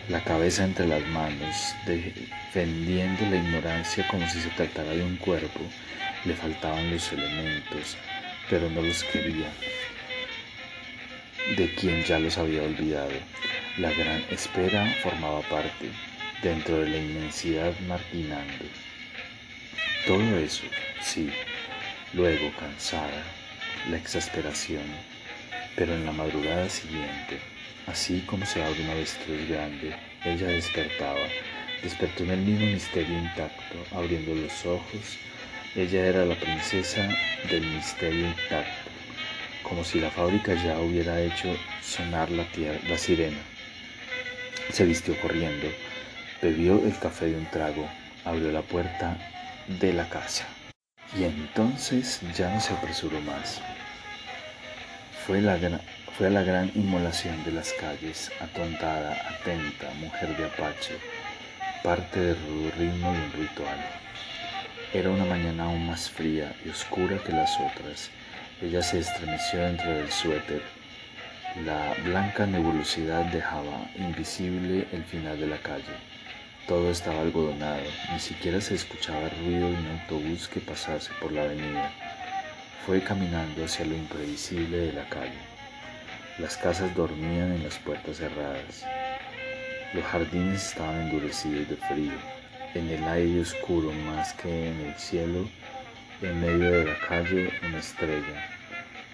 la 0.08 0.22
cabeza 0.24 0.64
entre 0.64 0.86
las 0.86 1.06
manos, 1.08 1.74
defendiendo 1.86 3.24
la 3.30 3.36
ignorancia 3.36 4.06
como 4.08 4.28
si 4.28 4.40
se 4.40 4.48
tratara 4.50 4.90
de 4.90 5.02
un 5.02 5.16
cuerpo 5.16 5.60
le 6.24 6.34
faltaban 6.34 6.90
los 6.90 7.12
elementos, 7.12 7.96
pero 8.48 8.70
no 8.70 8.82
los 8.82 9.02
quería, 9.04 9.50
de 11.56 11.74
quien 11.74 12.04
ya 12.04 12.18
los 12.18 12.38
había 12.38 12.62
olvidado. 12.62 13.12
La 13.78 13.90
gran 13.90 14.22
espera 14.30 14.86
formaba 15.02 15.40
parte, 15.42 15.90
dentro 16.42 16.78
de 16.78 16.90
la 16.90 16.96
inmensidad 16.96 17.72
marginando. 17.88 18.64
Todo 20.06 20.38
eso, 20.38 20.64
sí, 21.00 21.30
luego 22.12 22.52
cansada, 22.58 23.22
la 23.90 23.96
exasperación, 23.96 24.84
pero 25.76 25.94
en 25.94 26.04
la 26.04 26.12
madrugada 26.12 26.68
siguiente, 26.68 27.40
así 27.86 28.20
como 28.26 28.46
se 28.46 28.62
abre 28.62 28.82
una 28.82 28.92
avestruz 28.92 29.48
grande, 29.48 29.94
ella 30.24 30.48
despertaba, 30.48 31.20
despertó 31.82 32.24
en 32.24 32.30
el 32.30 32.40
mismo 32.40 32.66
misterio 32.66 33.18
intacto, 33.18 33.76
abriendo 33.96 34.34
los 34.34 34.66
ojos, 34.66 35.18
ella 35.74 36.06
era 36.06 36.24
la 36.24 36.34
princesa 36.34 37.08
del 37.50 37.66
misterio 37.66 38.26
intacto, 38.26 38.90
como 39.62 39.84
si 39.84 40.00
la 40.00 40.10
fábrica 40.10 40.54
ya 40.54 40.78
hubiera 40.78 41.20
hecho 41.20 41.56
sonar 41.82 42.30
la 42.30 42.98
sirena. 42.98 43.38
Se 44.70 44.84
vistió 44.84 45.18
corriendo, 45.20 45.68
bebió 46.40 46.84
el 46.84 46.98
café 46.98 47.26
de 47.26 47.36
un 47.36 47.46
trago, 47.46 47.88
abrió 48.24 48.52
la 48.52 48.62
puerta 48.62 49.16
de 49.66 49.92
la 49.92 50.08
casa. 50.08 50.46
Y 51.18 51.24
entonces 51.24 52.20
ya 52.36 52.52
no 52.52 52.60
se 52.60 52.72
apresuró 52.72 53.20
más. 53.22 53.60
Fue, 55.26 55.40
la 55.40 55.56
fue 56.18 56.30
la 56.30 56.42
gran 56.42 56.72
inmolación 56.74 57.44
de 57.44 57.52
las 57.52 57.72
calles, 57.74 58.32
atontada, 58.40 59.12
atenta, 59.30 59.88
mujer 60.00 60.36
de 60.36 60.46
Apache, 60.46 60.98
parte 61.84 62.18
del 62.18 62.72
ritmo 62.76 63.12
de 63.12 63.18
un 63.18 63.32
ritual. 63.32 63.78
Era 64.92 65.10
una 65.10 65.24
mañana 65.24 65.64
aún 65.64 65.86
más 65.86 66.10
fría 66.10 66.52
y 66.64 66.70
oscura 66.70 67.18
que 67.24 67.30
las 67.30 67.56
otras. 67.60 68.10
Ella 68.60 68.82
se 68.82 68.98
estremeció 68.98 69.60
dentro 69.60 69.90
del 69.92 70.10
suéter. 70.10 70.62
La 71.64 71.94
blanca 72.04 72.44
nebulosidad 72.44 73.24
dejaba 73.26 73.86
invisible 73.96 74.88
el 74.90 75.04
final 75.04 75.38
de 75.38 75.46
la 75.46 75.58
calle. 75.58 75.96
Todo 76.66 76.90
estaba 76.90 77.20
algodonado, 77.20 77.84
ni 78.12 78.18
siquiera 78.18 78.60
se 78.60 78.74
escuchaba 78.74 79.28
ruido 79.40 79.68
de 79.68 79.74
un 79.74 80.00
autobús 80.00 80.48
que 80.48 80.60
pasase 80.60 81.12
por 81.20 81.30
la 81.30 81.42
avenida. 81.42 81.92
Fue 82.86 83.00
caminando 83.00 83.64
hacia 83.64 83.84
lo 83.84 83.94
imprevisible 83.94 84.76
de 84.76 84.92
la 84.92 85.08
calle. 85.08 85.38
Las 86.38 86.56
casas 86.56 86.94
dormían 86.96 87.52
en 87.52 87.62
las 87.62 87.78
puertas 87.78 88.16
cerradas. 88.16 88.84
Los 89.94 90.04
jardines 90.04 90.66
estaban 90.66 91.02
endurecidos 91.02 91.68
de 91.68 91.76
frío 91.76 92.12
en 92.74 92.88
el 92.88 93.04
aire 93.04 93.40
oscuro 93.40 93.92
más 93.92 94.32
que 94.34 94.70
en 94.70 94.80
el 94.80 94.94
cielo, 94.94 95.46
en 96.22 96.40
medio 96.40 96.70
de 96.70 96.84
la 96.86 96.98
calle 97.06 97.50
una 97.62 97.78
estrella, 97.78 98.50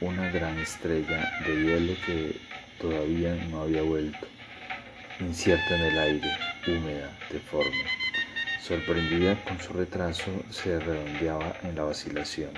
una 0.00 0.30
gran 0.30 0.58
estrella 0.58 1.30
de 1.44 1.54
hielo 1.62 1.92
que 2.06 2.40
todavía 2.80 3.34
no 3.50 3.62
había 3.62 3.82
vuelto, 3.82 4.26
incierta 5.18 5.76
en 5.76 5.82
el 5.82 5.98
aire, 5.98 6.30
húmeda, 6.66 7.10
deforme. 7.30 7.84
Sorprendida 8.62 9.42
con 9.44 9.60
su 9.60 9.72
retraso, 9.72 10.30
se 10.50 10.78
redondeaba 10.78 11.56
en 11.64 11.74
la 11.74 11.84
vacilación. 11.84 12.50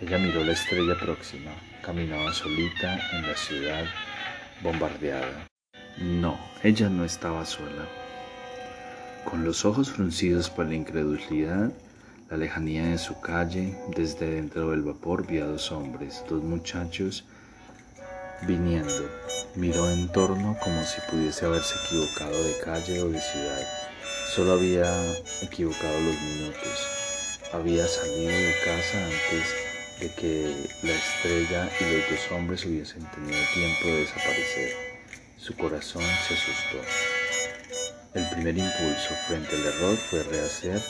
Ella 0.00 0.16
miró 0.16 0.44
la 0.44 0.52
estrella 0.52 0.94
próxima, 0.96 1.50
caminaba 1.82 2.32
solita 2.32 3.00
en 3.14 3.26
la 3.26 3.34
ciudad 3.34 3.84
bombardeada. 4.62 5.48
No, 5.96 6.38
ella 6.62 6.88
no 6.88 7.04
estaba 7.04 7.44
sola. 7.44 7.84
Con 9.24 9.44
los 9.44 9.64
ojos 9.64 9.90
fruncidos 9.90 10.50
por 10.50 10.66
la 10.66 10.76
incredulidad, 10.76 11.72
la 12.30 12.36
lejanía 12.36 12.86
de 12.86 12.98
su 12.98 13.20
calle, 13.20 13.76
desde 13.96 14.30
dentro 14.30 14.70
del 14.70 14.82
vapor 14.82 15.26
vi 15.26 15.38
a 15.38 15.46
dos 15.46 15.72
hombres, 15.72 16.24
dos 16.28 16.44
muchachos 16.44 17.24
viniendo. 18.46 19.10
Miró 19.56 19.90
en 19.90 20.06
torno 20.12 20.56
como 20.62 20.84
si 20.84 21.00
pudiese 21.10 21.44
haberse 21.44 21.74
equivocado 21.86 22.40
de 22.44 22.56
calle 22.64 23.02
o 23.02 23.10
de 23.10 23.20
ciudad. 23.20 23.66
Solo 24.32 24.52
había 24.52 24.94
equivocado 25.42 26.00
los 26.02 26.20
minutos. 26.20 26.86
Había 27.52 27.88
salido 27.88 28.28
de 28.28 28.54
casa 28.64 29.04
antes 29.04 29.67
de 30.00 30.08
que 30.14 30.68
la 30.82 30.92
estrella 30.92 31.70
y 31.80 31.84
los 31.84 32.10
dos 32.10 32.32
hombres 32.32 32.64
hubiesen 32.64 33.04
tenido 33.10 33.38
tiempo 33.54 33.88
de 33.88 34.00
desaparecer. 34.00 34.72
Su 35.36 35.54
corazón 35.56 36.02
se 36.26 36.34
asustó. 36.34 36.80
El 38.14 38.28
primer 38.30 38.56
impulso 38.56 39.14
frente 39.26 39.54
al 39.56 39.66
error 39.66 39.96
fue 39.96 40.22
rehacer 40.22 40.82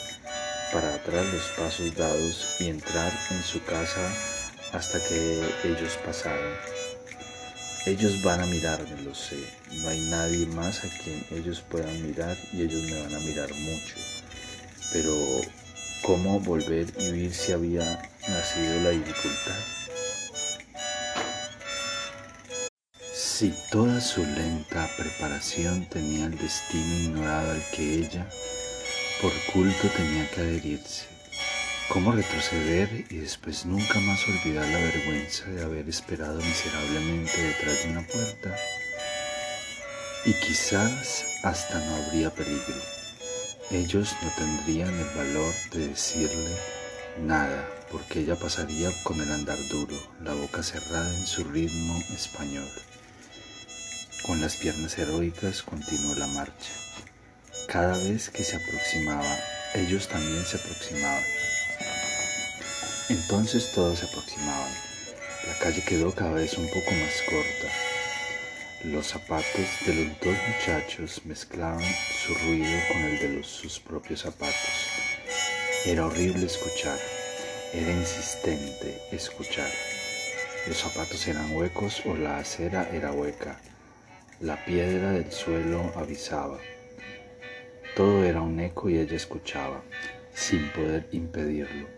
para 0.71 0.93
atrás 0.93 1.25
los 1.33 1.43
pasos 1.57 1.95
dados 1.95 2.55
y 2.59 2.69
entrar 2.69 3.11
en 3.31 3.43
su 3.43 3.63
casa 3.63 4.11
hasta 4.73 4.99
que 5.07 5.43
ellos 5.63 5.97
pasaran. 6.05 6.53
Ellos 7.85 8.21
van 8.21 8.41
a 8.41 8.45
mirarme, 8.45 9.01
lo 9.03 9.15
sé. 9.15 9.37
No 9.71 9.89
hay 9.89 9.99
nadie 10.09 10.45
más 10.47 10.83
a 10.83 10.89
quien 11.03 11.25
ellos 11.31 11.61
puedan 11.61 12.05
mirar 12.05 12.37
y 12.53 12.61
ellos 12.61 12.83
me 12.83 13.01
van 13.01 13.15
a 13.15 13.19
mirar 13.19 13.51
mucho. 13.53 13.95
Pero, 14.91 15.41
¿cómo 16.03 16.39
volver 16.39 16.87
y 16.97 17.11
vivir 17.11 17.33
si 17.33 17.51
había 17.51 18.01
nacido 18.27 18.81
la 18.81 18.89
dificultad? 18.89 19.59
Si 23.13 23.53
toda 23.71 24.01
su 24.01 24.23
lenta 24.23 24.89
preparación 24.97 25.85
tenía 25.89 26.25
el 26.25 26.37
destino 26.37 26.95
ignorado 26.95 27.51
al 27.51 27.63
que 27.75 27.99
ella, 27.99 28.27
por 29.21 29.31
culto, 29.53 29.87
tenía 29.95 30.29
que 30.31 30.41
adherirse, 30.41 31.05
¿Cómo 31.89 32.11
retroceder 32.11 33.05
y 33.09 33.17
después 33.17 33.65
nunca 33.65 33.99
más 34.01 34.19
olvidar 34.27 34.63
la 34.67 34.77
vergüenza 34.77 35.45
de 35.45 35.63
haber 35.63 35.89
esperado 35.89 36.39
miserablemente 36.39 37.41
detrás 37.41 37.83
de 37.83 37.89
una 37.89 38.05
puerta? 38.05 38.55
Y 40.23 40.33
quizás 40.33 41.25
hasta 41.43 41.79
no 41.79 41.95
habría 41.95 42.29
peligro. 42.29 42.98
Ellos 43.71 44.15
no 44.23 44.31
tendrían 44.35 44.89
el 44.89 45.15
valor 45.15 45.53
de 45.71 45.89
decirle 45.89 46.57
nada, 47.19 47.69
porque 47.91 48.21
ella 48.21 48.35
pasaría 48.35 48.89
con 49.03 49.21
el 49.21 49.31
andar 49.31 49.59
duro, 49.69 49.95
la 50.23 50.33
boca 50.33 50.63
cerrada 50.63 51.15
en 51.15 51.27
su 51.27 51.43
ritmo 51.43 52.01
español. 52.11 52.67
Con 54.23 54.41
las 54.41 54.55
piernas 54.55 54.97
heroicas 54.97 55.61
continuó 55.61 56.15
la 56.15 56.25
marcha. 56.25 56.71
Cada 57.67 57.95
vez 57.95 58.31
que 58.31 58.43
se 58.43 58.55
aproximaba, 58.55 59.37
ellos 59.75 60.07
también 60.07 60.43
se 60.47 60.57
aproximaban. 60.57 61.23
Entonces 63.09 63.71
todos 63.75 63.99
se 63.99 64.05
aproximaban. 64.05 64.73
La 65.47 65.59
calle 65.59 65.83
quedó 65.83 66.13
cada 66.15 66.31
vez 66.31 66.57
un 66.57 66.67
poco 66.69 66.91
más 66.91 67.13
corta. 67.29 67.88
Los 68.85 69.07
zapatos 69.07 69.67
de 69.85 69.93
los 69.93 70.19
dos 70.21 70.37
muchachos 70.47 71.25
mezclaban 71.25 71.83
su 71.83 72.33
ruido 72.33 72.79
con 72.87 73.01
el 73.01 73.19
de 73.19 73.43
sus 73.43 73.77
propios 73.77 74.21
zapatos. 74.21 74.87
Era 75.85 76.05
horrible 76.05 76.45
escuchar, 76.45 76.97
era 77.73 77.91
insistente 77.91 79.01
escuchar. 79.11 79.69
Los 80.65 80.77
zapatos 80.77 81.27
eran 81.27 81.51
huecos 81.53 82.01
o 82.05 82.15
la 82.15 82.37
acera 82.37 82.89
era 82.93 83.11
hueca. 83.11 83.59
La 84.39 84.63
piedra 84.63 85.11
del 85.11 85.29
suelo 85.33 85.91
avisaba. 85.97 86.57
Todo 87.97 88.23
era 88.23 88.41
un 88.41 88.61
eco 88.61 88.89
y 88.89 88.97
ella 88.97 89.17
escuchaba, 89.17 89.83
sin 90.33 90.69
poder 90.69 91.09
impedirlo 91.11 91.89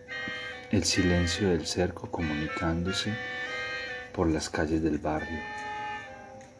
el 0.71 0.85
silencio 0.85 1.49
del 1.49 1.67
cerco 1.67 2.09
comunicándose 2.09 3.13
por 4.13 4.29
las 4.29 4.49
calles 4.49 4.81
del 4.81 4.99
barrio 4.99 5.60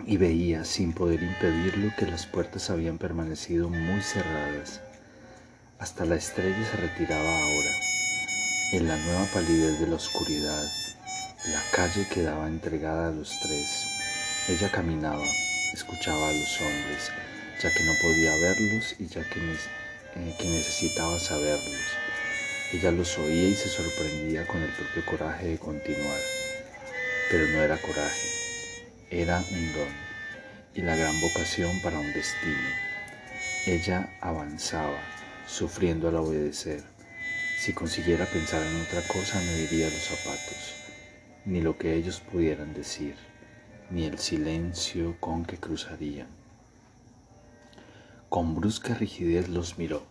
y 0.06 0.18
veía 0.18 0.66
sin 0.66 0.94
poder 0.94 1.22
impedirlo 1.22 1.92
que 1.98 2.06
las 2.06 2.26
puertas 2.26 2.70
habían 2.70 2.98
permanecido 2.98 3.70
muy 3.70 4.02
cerradas. 4.02 4.82
Hasta 5.80 6.06
la 6.06 6.16
estrella 6.16 6.64
se 6.70 6.78
retiraba 6.78 7.38
ahora. 7.40 7.72
En 8.74 8.88
la 8.88 8.98
nueva 8.98 9.26
palidez 9.34 9.80
de 9.80 9.88
la 9.88 9.96
oscuridad, 9.96 10.64
la 11.52 11.62
calle 11.76 12.08
quedaba 12.08 12.48
entregada 12.48 13.08
a 13.08 13.12
los 13.12 13.40
tres. 13.42 13.88
Ella 14.48 14.72
caminaba, 14.72 15.26
escuchaba 15.74 16.30
a 16.30 16.34
los 16.34 16.62
hombres, 16.62 17.12
ya 17.62 17.74
que 17.74 17.84
no 17.84 17.94
podía 18.02 18.36
verlos 18.38 18.96
y 19.00 19.08
ya 19.08 19.24
que, 19.24 19.40
eh, 19.40 20.36
que 20.40 20.50
necesitaba 20.50 21.20
saberlos. 21.20 21.82
Ella 22.74 22.92
los 22.92 23.18
oía 23.18 23.50
y 23.50 23.56
se 23.56 23.70
sorprendía 23.70 24.48
con 24.48 24.62
el 24.62 24.72
propio 24.72 25.06
coraje 25.06 25.48
de 25.48 25.58
continuar. 25.58 26.22
Pero 27.30 27.48
no 27.48 27.62
era 27.62 27.78
coraje, 27.78 28.41
era 29.12 29.38
un 29.52 29.74
don 29.74 29.94
y 30.74 30.82
la 30.82 30.96
gran 30.96 31.20
vocación 31.22 31.80
para 31.82 32.00
un 32.00 32.12
destino. 32.14 32.70
Ella 33.68 34.18
avanzaba, 34.22 34.98
sufriendo 35.46 36.08
al 36.08 36.16
obedecer. 36.16 36.84
Si 37.60 37.74
consiguiera 37.74 38.26
pensar 38.26 38.64
en 38.64 38.82
otra 38.82 39.02
cosa, 39.08 39.40
no 39.40 39.52
diría 39.52 39.86
los 39.86 40.02
zapatos, 40.02 40.76
ni 41.46 41.62
lo 41.62 41.78
que 41.78 41.94
ellos 41.94 42.22
pudieran 42.22 42.74
decir, 42.74 43.16
ni 43.92 44.06
el 44.06 44.18
silencio 44.18 45.18
con 45.20 45.46
que 45.46 45.58
cruzarían. 45.58 46.30
Con 48.30 48.56
brusca 48.56 48.96
rigidez 48.96 49.50
los 49.50 49.78
miró 49.78 50.10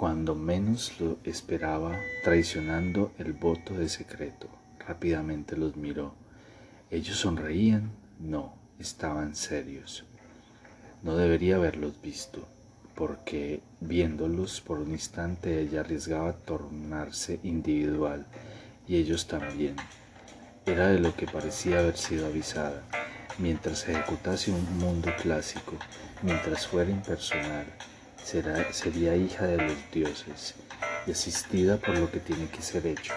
cuando 0.00 0.34
menos 0.34 0.98
lo 0.98 1.18
esperaba, 1.24 2.00
traicionando 2.24 3.12
el 3.18 3.34
voto 3.34 3.74
de 3.74 3.90
secreto. 3.90 4.48
Rápidamente 4.78 5.58
los 5.58 5.76
miró. 5.76 6.14
¿Ellos 6.90 7.18
sonreían? 7.18 7.90
No, 8.22 8.52
estaban 8.78 9.34
serios. 9.34 10.04
No 11.02 11.16
debería 11.16 11.56
haberlos 11.56 12.02
visto, 12.02 12.46
porque 12.94 13.62
viéndolos 13.80 14.60
por 14.60 14.78
un 14.78 14.90
instante 14.90 15.58
ella 15.62 15.80
arriesgaba 15.80 16.34
tornarse 16.34 17.40
individual, 17.42 18.26
y 18.86 18.96
ellos 18.96 19.26
también. 19.26 19.76
Era 20.66 20.88
de 20.88 20.98
lo 20.98 21.16
que 21.16 21.26
parecía 21.26 21.78
haber 21.78 21.96
sido 21.96 22.26
avisada, 22.26 22.82
mientras 23.38 23.88
ejecutase 23.88 24.50
un 24.50 24.78
mundo 24.78 25.10
clásico, 25.22 25.78
mientras 26.20 26.66
fuera 26.66 26.90
impersonal, 26.90 27.64
sería 28.22 29.16
hija 29.16 29.46
de 29.46 29.56
los 29.56 29.78
dioses 29.90 30.56
y 31.06 31.12
asistida 31.12 31.78
por 31.78 31.96
lo 31.96 32.10
que 32.10 32.20
tiene 32.20 32.48
que 32.48 32.60
ser 32.60 32.86
hecho. 32.86 33.14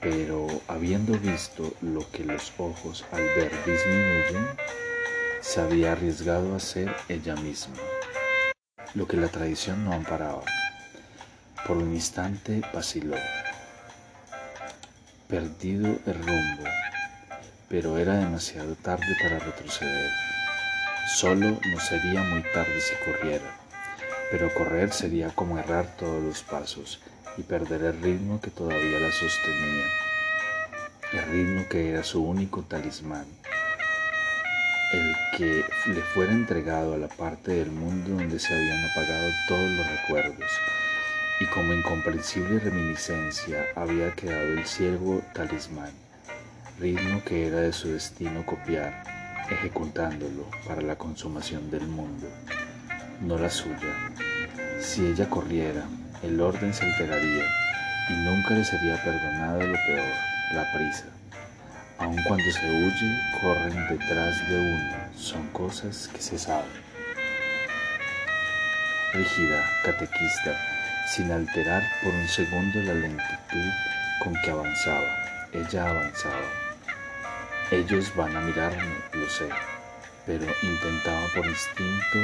Pero 0.00 0.46
habiendo 0.68 1.12
visto 1.18 1.74
lo 1.82 2.10
que 2.10 2.24
los 2.24 2.52
ojos 2.58 3.04
al 3.12 3.22
ver 3.22 3.52
disminuyen, 3.66 4.46
se 5.40 5.60
había 5.60 5.92
arriesgado 5.92 6.54
a 6.54 6.60
ser 6.60 6.94
ella 7.08 7.34
misma, 7.36 7.76
lo 8.94 9.06
que 9.06 9.16
la 9.16 9.28
tradición 9.28 9.84
no 9.84 9.92
amparaba. 9.92 10.42
Por 11.66 11.76
un 11.76 11.92
instante 11.92 12.62
vaciló, 12.72 13.16
perdido 15.28 15.86
el 16.06 16.14
rumbo, 16.14 16.64
pero 17.68 17.98
era 17.98 18.14
demasiado 18.14 18.74
tarde 18.76 19.16
para 19.22 19.38
retroceder. 19.38 20.10
Solo 21.16 21.50
no 21.50 21.80
sería 21.80 22.22
muy 22.22 22.42
tarde 22.52 22.80
si 22.80 22.94
corriera 23.04 23.60
pero 24.30 24.52
correr 24.54 24.92
sería 24.92 25.30
como 25.30 25.58
errar 25.58 25.86
todos 25.96 26.22
los 26.22 26.42
pasos 26.42 27.00
y 27.40 27.42
perder 27.42 27.82
el 27.84 28.02
ritmo 28.02 28.38
que 28.38 28.50
todavía 28.50 29.00
la 29.00 29.10
sostenía, 29.10 29.86
el 31.14 31.30
ritmo 31.30 31.66
que 31.70 31.88
era 31.88 32.04
su 32.04 32.22
único 32.22 32.60
talismán, 32.62 33.24
el 34.92 35.14
que 35.38 35.64
le 35.86 36.02
fuera 36.02 36.32
entregado 36.32 36.92
a 36.92 36.98
la 36.98 37.08
parte 37.08 37.52
del 37.52 37.70
mundo 37.70 38.10
donde 38.10 38.38
se 38.38 38.52
habían 38.52 38.84
apagado 38.90 39.30
todos 39.48 39.70
los 39.70 39.86
recuerdos, 39.90 40.50
y 41.40 41.46
como 41.46 41.72
incomprensible 41.72 42.58
reminiscencia 42.58 43.64
había 43.74 44.12
quedado 44.12 44.58
el 44.58 44.66
ciego 44.66 45.22
talismán, 45.32 45.92
ritmo 46.78 47.24
que 47.24 47.46
era 47.46 47.60
de 47.60 47.72
su 47.72 47.88
destino 47.88 48.44
copiar, 48.44 49.02
ejecutándolo 49.50 50.46
para 50.68 50.82
la 50.82 50.96
consumación 50.96 51.70
del 51.70 51.86
mundo. 51.86 52.26
No 53.22 53.38
la 53.38 53.48
suya. 53.48 54.12
Si 54.78 55.06
ella 55.06 55.28
corriera, 55.28 55.86
el 56.22 56.40
orden 56.40 56.72
se 56.74 56.84
alteraría 56.84 57.44
y 58.10 58.12
nunca 58.12 58.54
le 58.54 58.64
sería 58.64 59.02
perdonado 59.02 59.62
lo 59.62 59.74
peor, 59.86 60.14
la 60.52 60.70
prisa. 60.72 61.04
Aun 61.98 62.16
cuando 62.24 62.50
se 62.50 62.66
huye, 62.66 63.18
corren 63.40 63.88
detrás 63.88 64.48
de 64.48 64.58
uno, 64.58 64.96
son 65.16 65.46
cosas 65.48 66.08
que 66.08 66.20
se 66.20 66.38
saben. 66.38 66.70
Rígida, 69.12 69.64
catequista, 69.84 70.56
sin 71.14 71.30
alterar 71.32 71.82
por 72.02 72.12
un 72.14 72.28
segundo 72.28 72.82
la 72.82 72.94
lentitud 72.94 73.70
con 74.22 74.34
que 74.42 74.50
avanzaba, 74.50 75.24
ella 75.52 75.90
avanzaba. 75.90 76.48
Ellos 77.70 78.14
van 78.16 78.36
a 78.36 78.40
mirarme, 78.40 78.94
lo 79.12 79.28
sé, 79.28 79.48
pero 80.26 80.46
intentaba 80.62 81.26
por 81.34 81.46
instinto 81.46 82.18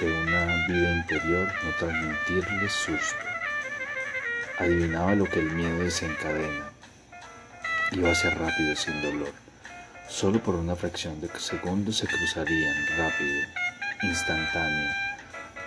de 0.00 0.12
una 0.22 0.66
vida 0.68 0.92
interior 0.92 1.52
no 1.64 1.70
transmitirle 1.78 2.68
susto. 2.68 3.16
Adivinaba 4.58 5.14
lo 5.14 5.24
que 5.24 5.40
el 5.40 5.50
miedo 5.50 5.78
desencadena. 5.80 6.70
Iba 7.92 8.10
a 8.10 8.14
ser 8.14 8.38
rápido 8.38 8.76
sin 8.76 9.00
dolor. 9.02 9.32
Solo 10.08 10.42
por 10.42 10.54
una 10.54 10.74
fracción 10.74 11.20
de 11.20 11.28
segundos 11.38 11.98
se 11.98 12.06
cruzarían 12.06 12.74
rápido, 12.96 13.42
instantáneo, 14.02 14.90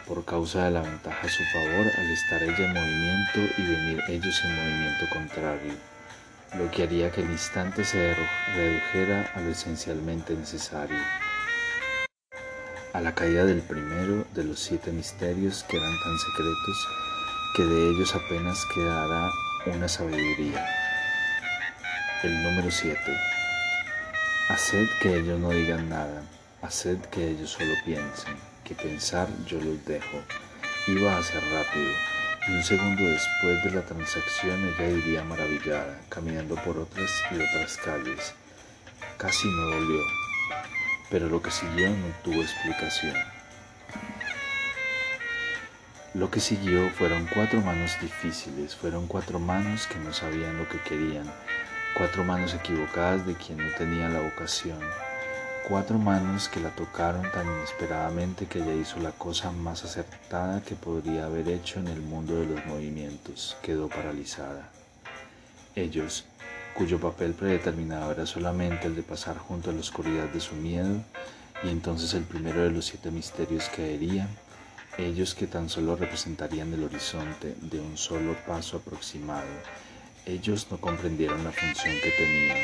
por 0.08 0.26
causa 0.26 0.66
de 0.66 0.72
la 0.72 0.82
ventaja 0.82 1.28
a 1.28 1.30
su 1.30 1.44
favor 1.46 1.92
al 1.98 2.12
estar 2.12 2.44
ella 2.44 2.66
en 2.66 2.74
movimiento 2.74 3.40
y 3.58 3.62
venir 3.62 4.04
ellos 4.10 4.42
en 4.44 4.56
movimiento 4.56 5.10
contrario, 5.10 5.74
lo 6.58 6.72
que 6.72 6.84
haría 6.84 7.12
que 7.12 7.22
el 7.22 7.32
instante 7.32 7.84
se 7.84 8.16
redujera 8.56 9.32
a 9.36 9.42
lo 9.42 9.52
esencialmente 9.52 10.34
necesario. 10.34 11.00
A 12.94 13.02
la 13.02 13.14
caída 13.16 13.46
del 13.46 13.62
primero 13.62 14.26
de 14.34 14.44
los 14.44 14.60
siete 14.60 14.92
misterios 14.92 15.64
que 15.70 15.78
eran 15.78 16.00
tan 16.04 16.20
secretos 16.20 16.88
que 17.56 17.64
de 17.64 17.90
ellos 17.90 18.16
apenas 18.16 18.66
quedará 18.74 19.30
una 19.66 19.88
sabiduría. 19.88 20.66
El 22.24 22.44
número 22.44 22.70
siete. 22.72 23.18
Haced 24.50 24.88
que 25.02 25.18
ellos 25.18 25.40
no 25.40 25.50
digan 25.50 25.90
nada, 25.90 26.24
haced 26.62 26.98
que 27.12 27.30
ellos 27.30 27.52
solo 27.52 27.74
piensen 27.86 28.52
pensar 28.76 29.28
yo 29.46 29.60
los 29.60 29.84
dejo. 29.86 30.18
Iba 30.88 31.18
a 31.18 31.24
ser 31.24 31.42
rápido, 31.52 31.92
y 32.48 32.52
un 32.54 32.64
segundo 32.64 33.04
después 33.04 33.64
de 33.64 33.72
la 33.72 33.82
transacción 33.86 34.74
ella 34.76 34.90
iría 34.90 35.24
maravillada, 35.24 36.00
caminando 36.10 36.56
por 36.56 36.78
otras 36.78 37.12
y 37.32 37.36
otras 37.36 37.78
calles. 37.78 38.34
Casi 39.18 39.48
no 39.48 39.66
dolió, 39.68 40.02
pero 41.12 41.30
lo 41.30 41.42
que 41.42 41.52
siguió 41.52 41.90
no 41.90 42.08
tuvo 42.24 42.42
explicación. 42.42 43.16
Lo 46.16 46.32
que 46.32 46.40
siguió 46.40 46.90
fueron 46.90 47.28
cuatro 47.34 47.62
manos 47.62 47.96
difíciles, 48.02 48.76
fueron 48.76 49.06
cuatro 49.06 49.38
manos 49.38 49.86
que 49.86 50.00
no 50.00 50.12
sabían 50.14 50.58
lo 50.58 50.68
que 50.68 50.80
querían, 50.80 51.32
cuatro 51.96 52.24
manos 52.24 52.54
equivocadas 52.54 53.28
de 53.28 53.36
quien 53.36 53.60
no 53.60 53.72
tenía 53.78 54.10
la 54.10 54.22
vocación 54.22 54.80
cuatro 55.72 55.98
manos 55.98 56.50
que 56.50 56.60
la 56.60 56.70
tocaron 56.72 57.32
tan 57.32 57.46
inesperadamente 57.48 58.46
que 58.46 58.60
ella 58.60 58.74
hizo 58.74 59.00
la 59.00 59.12
cosa 59.12 59.52
más 59.52 59.86
acertada 59.86 60.62
que 60.62 60.76
podría 60.76 61.28
haber 61.28 61.48
hecho 61.48 61.80
en 61.80 61.88
el 61.88 62.02
mundo 62.02 62.36
de 62.36 62.46
los 62.46 62.66
movimientos. 62.66 63.56
Quedó 63.62 63.88
paralizada. 63.88 64.70
Ellos, 65.76 66.26
cuyo 66.76 67.00
papel 67.00 67.34
predeterminado 67.34 68.12
era 68.12 68.26
solamente 68.26 68.88
el 68.88 68.96
de 68.96 69.04
pasar 69.04 69.38
junto 69.38 69.70
a 69.70 69.74
la 69.74 69.80
oscuridad 69.80 70.30
de 70.30 70.40
su 70.40 70.56
miedo, 70.56 71.04
y 71.64 71.70
entonces 71.70 72.14
el 72.14 72.24
primero 72.24 72.64
de 72.64 72.72
los 72.72 72.86
siete 72.86 73.12
misterios 73.12 73.70
caería, 73.76 74.28
ellos 74.98 75.36
que 75.36 75.48
tan 75.48 75.70
solo 75.70 75.96
representarían 75.96 76.74
el 76.74 76.84
horizonte 76.84 77.56
de 77.62 77.80
un 77.80 77.98
solo 77.98 78.36
paso 78.46 78.78
aproximado, 78.78 79.48
ellos 80.26 80.68
no 80.70 80.78
comprendieron 80.78 81.44
la 81.44 81.52
función 81.52 81.96
que 82.04 82.12
tenían 82.12 82.58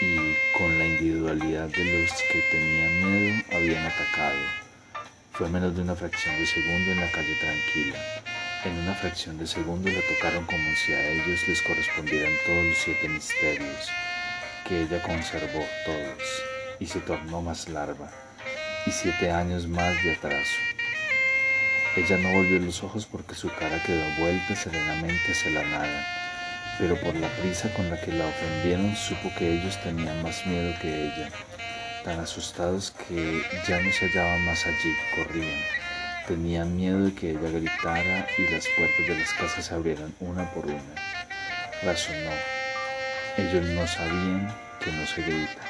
y 0.00 0.34
con 0.58 0.78
la 0.78 0.86
individualidad 0.86 1.68
de 1.68 1.84
los 1.84 2.10
que 2.12 2.42
tenían 2.50 3.20
miedo 3.20 3.42
habían 3.52 3.86
atacado. 3.86 4.38
Fue 5.32 5.48
menos 5.48 5.74
de 5.74 5.82
una 5.82 5.94
fracción 5.94 6.36
de 6.38 6.46
segundo 6.46 6.92
en 6.92 7.00
la 7.00 7.10
calle 7.10 7.34
tranquila. 7.40 8.23
En 8.64 8.78
una 8.78 8.94
fracción 8.94 9.38
de 9.38 9.46
segundo 9.46 9.90
la 9.90 10.00
tocaron 10.02 10.46
como 10.46 10.74
si 10.76 10.92
a 10.92 11.10
ellos 11.10 11.46
les 11.46 11.60
correspondieran 11.62 12.32
todos 12.46 12.64
los 12.64 12.78
siete 12.78 13.08
misterios, 13.08 13.90
que 14.66 14.82
ella 14.82 15.02
conservó 15.02 15.66
todos 15.84 16.22
y 16.80 16.86
se 16.86 17.00
tornó 17.00 17.42
más 17.42 17.68
larva, 17.68 18.10
y 18.86 18.90
siete 18.90 19.30
años 19.30 19.66
más 19.66 20.02
de 20.02 20.12
atraso. 20.12 20.58
Ella 21.96 22.18
no 22.18 22.32
volvió 22.32 22.58
los 22.58 22.82
ojos 22.82 23.06
porque 23.06 23.34
su 23.34 23.48
cara 23.50 23.82
quedó 23.84 24.04
vuelta 24.18 24.56
serenamente 24.56 25.32
hacia 25.32 25.50
la 25.52 25.62
nada 25.64 26.24
pero 26.78 26.96
por 27.00 27.14
la 27.14 27.28
prisa 27.36 27.72
con 27.74 27.88
la 27.88 28.00
que 28.00 28.12
la 28.12 28.26
ofendieron 28.26 28.96
supo 28.96 29.30
que 29.38 29.60
ellos 29.60 29.80
tenían 29.82 30.22
más 30.22 30.44
miedo 30.46 30.74
que 30.80 31.06
ella, 31.06 31.30
tan 32.04 32.18
asustados 32.20 32.90
que 32.90 33.42
ya 33.66 33.80
no 33.80 33.92
se 33.92 34.08
hallaban 34.08 34.44
más 34.44 34.66
allí, 34.66 34.94
corrían. 35.14 35.60
Tenían 36.26 36.76
miedo 36.76 37.04
de 37.04 37.14
que 37.14 37.30
ella 37.30 37.50
gritara 37.50 38.26
y 38.38 38.42
las 38.50 38.66
puertas 38.76 39.06
de 39.06 39.18
las 39.18 39.32
casas 39.34 39.66
se 39.66 39.74
abrieran 39.74 40.14
una 40.20 40.50
por 40.52 40.66
una. 40.66 40.94
Razonó. 41.82 42.30
Ellos 43.36 43.66
no 43.66 43.86
sabían 43.86 44.54
que 44.80 44.92
no 44.92 45.06
se 45.06 45.22
grita. 45.22 45.62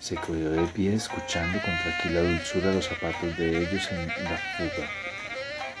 Se 0.00 0.16
quedó 0.16 0.52
de 0.52 0.66
pie 0.72 0.94
escuchando 0.94 1.60
con 1.60 1.76
tranquila 1.82 2.20
dulzura 2.22 2.72
los 2.72 2.86
zapatos 2.86 3.36
de 3.36 3.62
ellos 3.62 3.88
en 3.90 4.08
la 4.08 4.38
fuga 4.56 4.88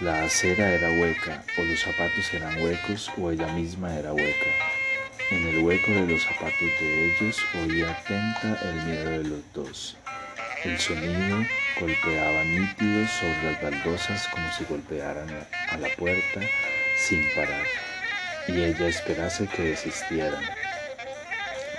la 0.02 0.24
acera 0.24 0.68
era 0.72 0.90
hueca, 0.90 1.44
o 1.56 1.62
los 1.62 1.80
zapatos 1.80 2.34
eran 2.34 2.60
huecos, 2.60 3.08
o 3.18 3.30
ella 3.30 3.46
misma 3.52 3.94
era 3.96 4.12
hueca. 4.12 4.50
En 5.30 5.46
el 5.46 5.58
hueco 5.58 5.92
de 5.92 6.08
los 6.08 6.22
zapatos 6.22 6.58
de 6.80 7.06
ellos 7.06 7.40
oía 7.54 7.92
atenta 7.92 8.58
el 8.64 8.74
miedo 8.84 9.10
de 9.10 9.24
los 9.28 9.52
dos. 9.54 9.96
El 10.64 10.78
sonido 10.78 11.44
golpeaba 11.80 12.44
nítido 12.44 13.04
sobre 13.08 13.42
las 13.42 13.62
baldosas 13.62 14.28
como 14.28 14.52
si 14.52 14.62
golpearan 14.64 15.28
a 15.68 15.76
la 15.76 15.88
puerta 15.96 16.40
sin 16.96 17.28
parar, 17.34 17.66
y 18.46 18.62
ella 18.62 18.86
esperase 18.86 19.48
que 19.48 19.70
desistieran. 19.70 20.44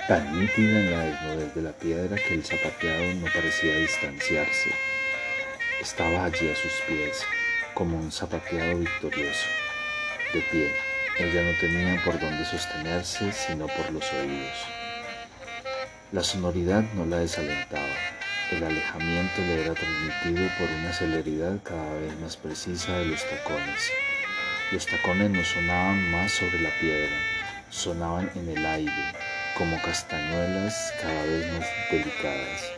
Tan 0.06 0.38
nítida 0.38 0.80
en 0.80 0.90
la 0.90 1.04
desnudez 1.04 1.54
de 1.54 1.62
la 1.62 1.72
piedra 1.72 2.16
que 2.16 2.34
el 2.34 2.44
zapateado 2.44 3.14
no 3.14 3.26
parecía 3.32 3.74
distanciarse. 3.78 4.70
Estaba 5.80 6.26
allí 6.26 6.50
a 6.50 6.54
sus 6.54 6.72
pies, 6.86 7.24
como 7.72 7.96
un 7.96 8.12
zapateado 8.12 8.80
victorioso. 8.80 9.46
De 10.34 10.42
pie, 10.42 10.70
ella 11.18 11.42
no 11.42 11.58
tenía 11.58 12.04
por 12.04 12.20
dónde 12.20 12.44
sostenerse 12.44 13.32
sino 13.32 13.66
por 13.66 13.90
los 13.92 14.12
oídos. 14.12 14.58
La 16.12 16.22
sonoridad 16.22 16.82
no 16.94 17.06
la 17.06 17.20
desalentaba, 17.20 17.94
el 18.50 18.62
alejamiento 18.62 19.40
le 19.42 19.64
era 19.64 19.74
transmitido 19.74 20.48
por 20.58 20.68
una 20.70 20.92
celeridad 20.92 21.58
cada 21.62 21.94
vez 21.94 22.18
más 22.20 22.36
precisa 22.36 22.92
de 22.98 23.06
los 23.06 23.24
tacones. 23.24 23.90
Los 24.72 24.86
tacones 24.86 25.30
no 25.30 25.44
sonaban 25.44 26.10
más 26.10 26.32
sobre 26.32 26.60
la 26.60 26.70
piedra, 26.80 27.16
sonaban 27.70 28.30
en 28.34 28.48
el 28.50 28.66
aire, 28.66 29.12
como 29.56 29.80
castañuelas 29.82 30.92
cada 31.00 31.22
vez 31.24 31.52
más 31.52 31.66
delicadas. 31.90 32.72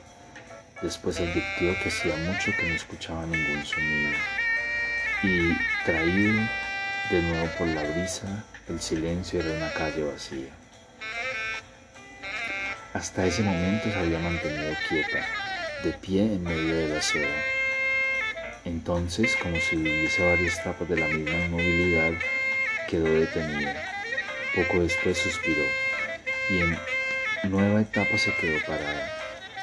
Después 0.83 1.19
advirtió 1.19 1.75
que 1.83 1.89
hacía 1.89 2.17
mucho 2.17 2.53
que 2.57 2.69
no 2.69 2.75
escuchaba 2.75 3.27
ningún 3.27 3.65
sonido 3.65 4.13
y 5.23 5.57
traído 5.85 6.49
de 7.11 7.23
nuevo 7.23 7.49
por 7.59 7.67
la 7.69 7.83
brisa, 7.83 8.27
el 8.69 8.81
silencio 8.81 9.41
era 9.41 9.57
una 9.57 9.73
calle 9.73 10.05
vacía. 10.05 10.51
Hasta 12.93 13.27
ese 13.27 13.43
momento 13.43 13.91
se 13.91 13.99
había 13.99 14.19
mantenido 14.19 14.75
quieta, 14.89 15.27
de 15.85 15.93
pie 15.93 16.23
en 16.23 16.43
medio 16.43 16.77
de 16.77 16.89
la 16.89 16.99
acera. 16.99 17.29
Entonces, 18.65 19.37
como 19.37 19.57
si 19.61 19.77
viviese 19.77 20.25
varias 20.25 20.59
etapas 20.59 20.89
de 20.89 20.97
la 20.97 21.07
misma 21.07 21.37
inmovilidad, 21.47 22.13
quedó 22.89 23.05
detenida. 23.05 23.75
Poco 24.55 24.83
después 24.83 25.19
suspiró 25.19 25.63
y 26.51 26.59
en 26.59 26.79
nueva 27.51 27.83
etapa 27.83 28.17
se 28.19 28.35
quedó 28.35 28.59
parada. 28.67 29.09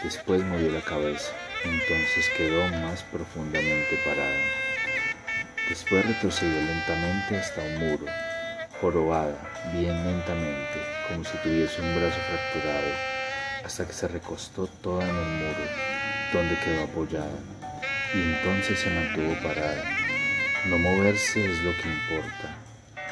Después 0.03 0.43
movió 0.43 0.71
la 0.71 0.81
cabeza, 0.81 1.31
entonces 1.63 2.29
quedó 2.37 2.67
más 2.79 3.03
profundamente 3.03 3.97
parada. 4.05 4.41
Después 5.69 6.05
retrocedió 6.05 6.61
lentamente 6.61 7.37
hasta 7.37 7.61
un 7.61 7.77
muro, 7.77 8.05
jorobada, 8.79 9.37
bien 9.73 9.95
lentamente, 10.05 10.79
como 11.07 11.23
si 11.23 11.37
tuviese 11.37 11.81
un 11.81 11.95
brazo 11.95 12.19
fracturado, 12.19 12.91
hasta 13.65 13.87
que 13.87 13.93
se 13.93 14.07
recostó 14.09 14.67
toda 14.67 15.07
en 15.07 15.15
el 15.15 15.25
muro, 15.25 15.92
donde 16.33 16.59
quedó 16.59 16.83
apoyada, 16.83 17.39
y 18.13 18.21
entonces 18.21 18.79
se 18.79 18.89
mantuvo 18.89 19.35
parada. 19.43 19.83
No 20.65 20.79
moverse 20.79 21.45
es 21.45 21.59
lo 21.59 21.71
que 21.77 21.89
importa, 21.89 22.55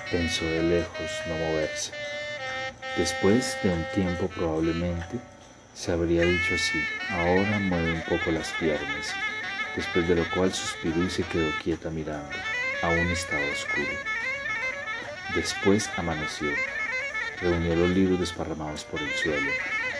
pensó 0.09 0.45
de 0.45 0.63
lejos, 0.63 1.11
no 1.27 1.35
moverse. 1.35 1.91
Después 2.97 3.57
de 3.63 3.69
un 3.69 3.85
tiempo 3.93 4.27
probablemente, 4.27 5.19
se 5.73 5.91
habría 5.91 6.23
dicho 6.23 6.55
así, 6.55 6.83
ahora 7.09 7.59
mueve 7.59 7.93
un 7.93 8.01
poco 8.01 8.31
las 8.31 8.51
piernas, 8.53 9.13
después 9.75 10.07
de 10.07 10.15
lo 10.15 10.29
cual 10.31 10.53
suspiró 10.53 11.03
y 11.03 11.09
se 11.09 11.23
quedó 11.23 11.49
quieta 11.63 11.89
mirando. 11.89 12.35
Aún 12.81 13.11
estaba 13.11 13.41
oscuro. 13.53 13.97
Después 15.35 15.89
amaneció. 15.97 16.49
Reunió 17.39 17.75
los 17.75 17.89
libros 17.91 18.19
desparramados 18.19 18.83
por 18.83 18.99
el 19.01 19.11
suelo. 19.11 19.51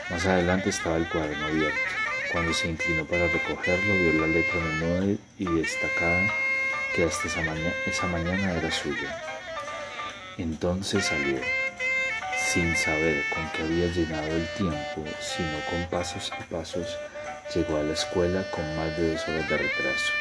Más 0.10 0.26
adelante 0.26 0.70
estaba 0.70 0.98
el 0.98 1.08
cuaderno 1.08 1.46
abierto. 1.46 1.80
Cuando 2.32 2.54
se 2.54 2.70
inclinó 2.70 3.06
para 3.06 3.28
recogerlo, 3.28 3.94
vio 3.94 4.22
la 4.22 4.28
letra 4.28 4.60
menuda 4.60 5.18
y 5.38 5.46
destacada 5.46 6.34
que 6.96 7.04
hasta 7.04 7.28
esa, 7.28 7.42
esa 7.86 8.08
mañana 8.08 8.54
era 8.54 8.72
suya. 8.72 9.22
Entonces 10.38 11.06
salió, 11.06 11.40
sin 12.38 12.74
saber 12.78 13.22
con 13.34 13.50
qué 13.52 13.64
había 13.64 13.88
llenado 13.88 14.28
el 14.28 14.48
tiempo, 14.56 15.04
sino 15.20 15.60
con 15.70 15.90
pasos 15.90 16.32
y 16.40 16.44
pasos 16.54 16.88
llegó 17.54 17.78
a 17.78 17.84
la 17.84 17.94
escuela 17.94 18.50
con 18.52 18.78
más 18.78 18.96
de 18.98 19.12
dos 19.12 19.28
horas 19.28 19.50
de 19.50 19.58
retraso. 19.58 20.14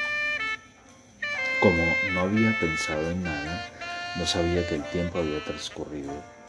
Como 1.61 1.85
no 2.13 2.21
había 2.23 2.59
pensado 2.59 3.09
en 3.09 3.23
nada, 3.23 3.71
no 4.17 4.27
sabía 4.27 4.67
que 4.67 4.77
el 4.77 4.85
tiempo 4.91 5.21
había 5.21 5.45
transcurrido. 5.45 6.40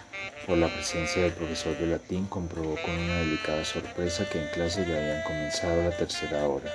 Por 0.47 0.58
la 0.58 0.67
presencia 0.67 1.21
del 1.21 1.34
profesor 1.34 1.77
de 1.77 1.86
latín 1.86 2.25
comprobó 2.25 2.75
con 2.84 2.97
una 2.97 3.19
delicada 3.19 3.63
sorpresa 3.63 4.27
que 4.27 4.41
en 4.41 4.49
clase 4.49 4.86
ya 4.88 4.97
habían 4.97 5.23
comenzado 5.23 5.84
la 5.84 5.95
tercera 5.95 6.47
hora. 6.47 6.71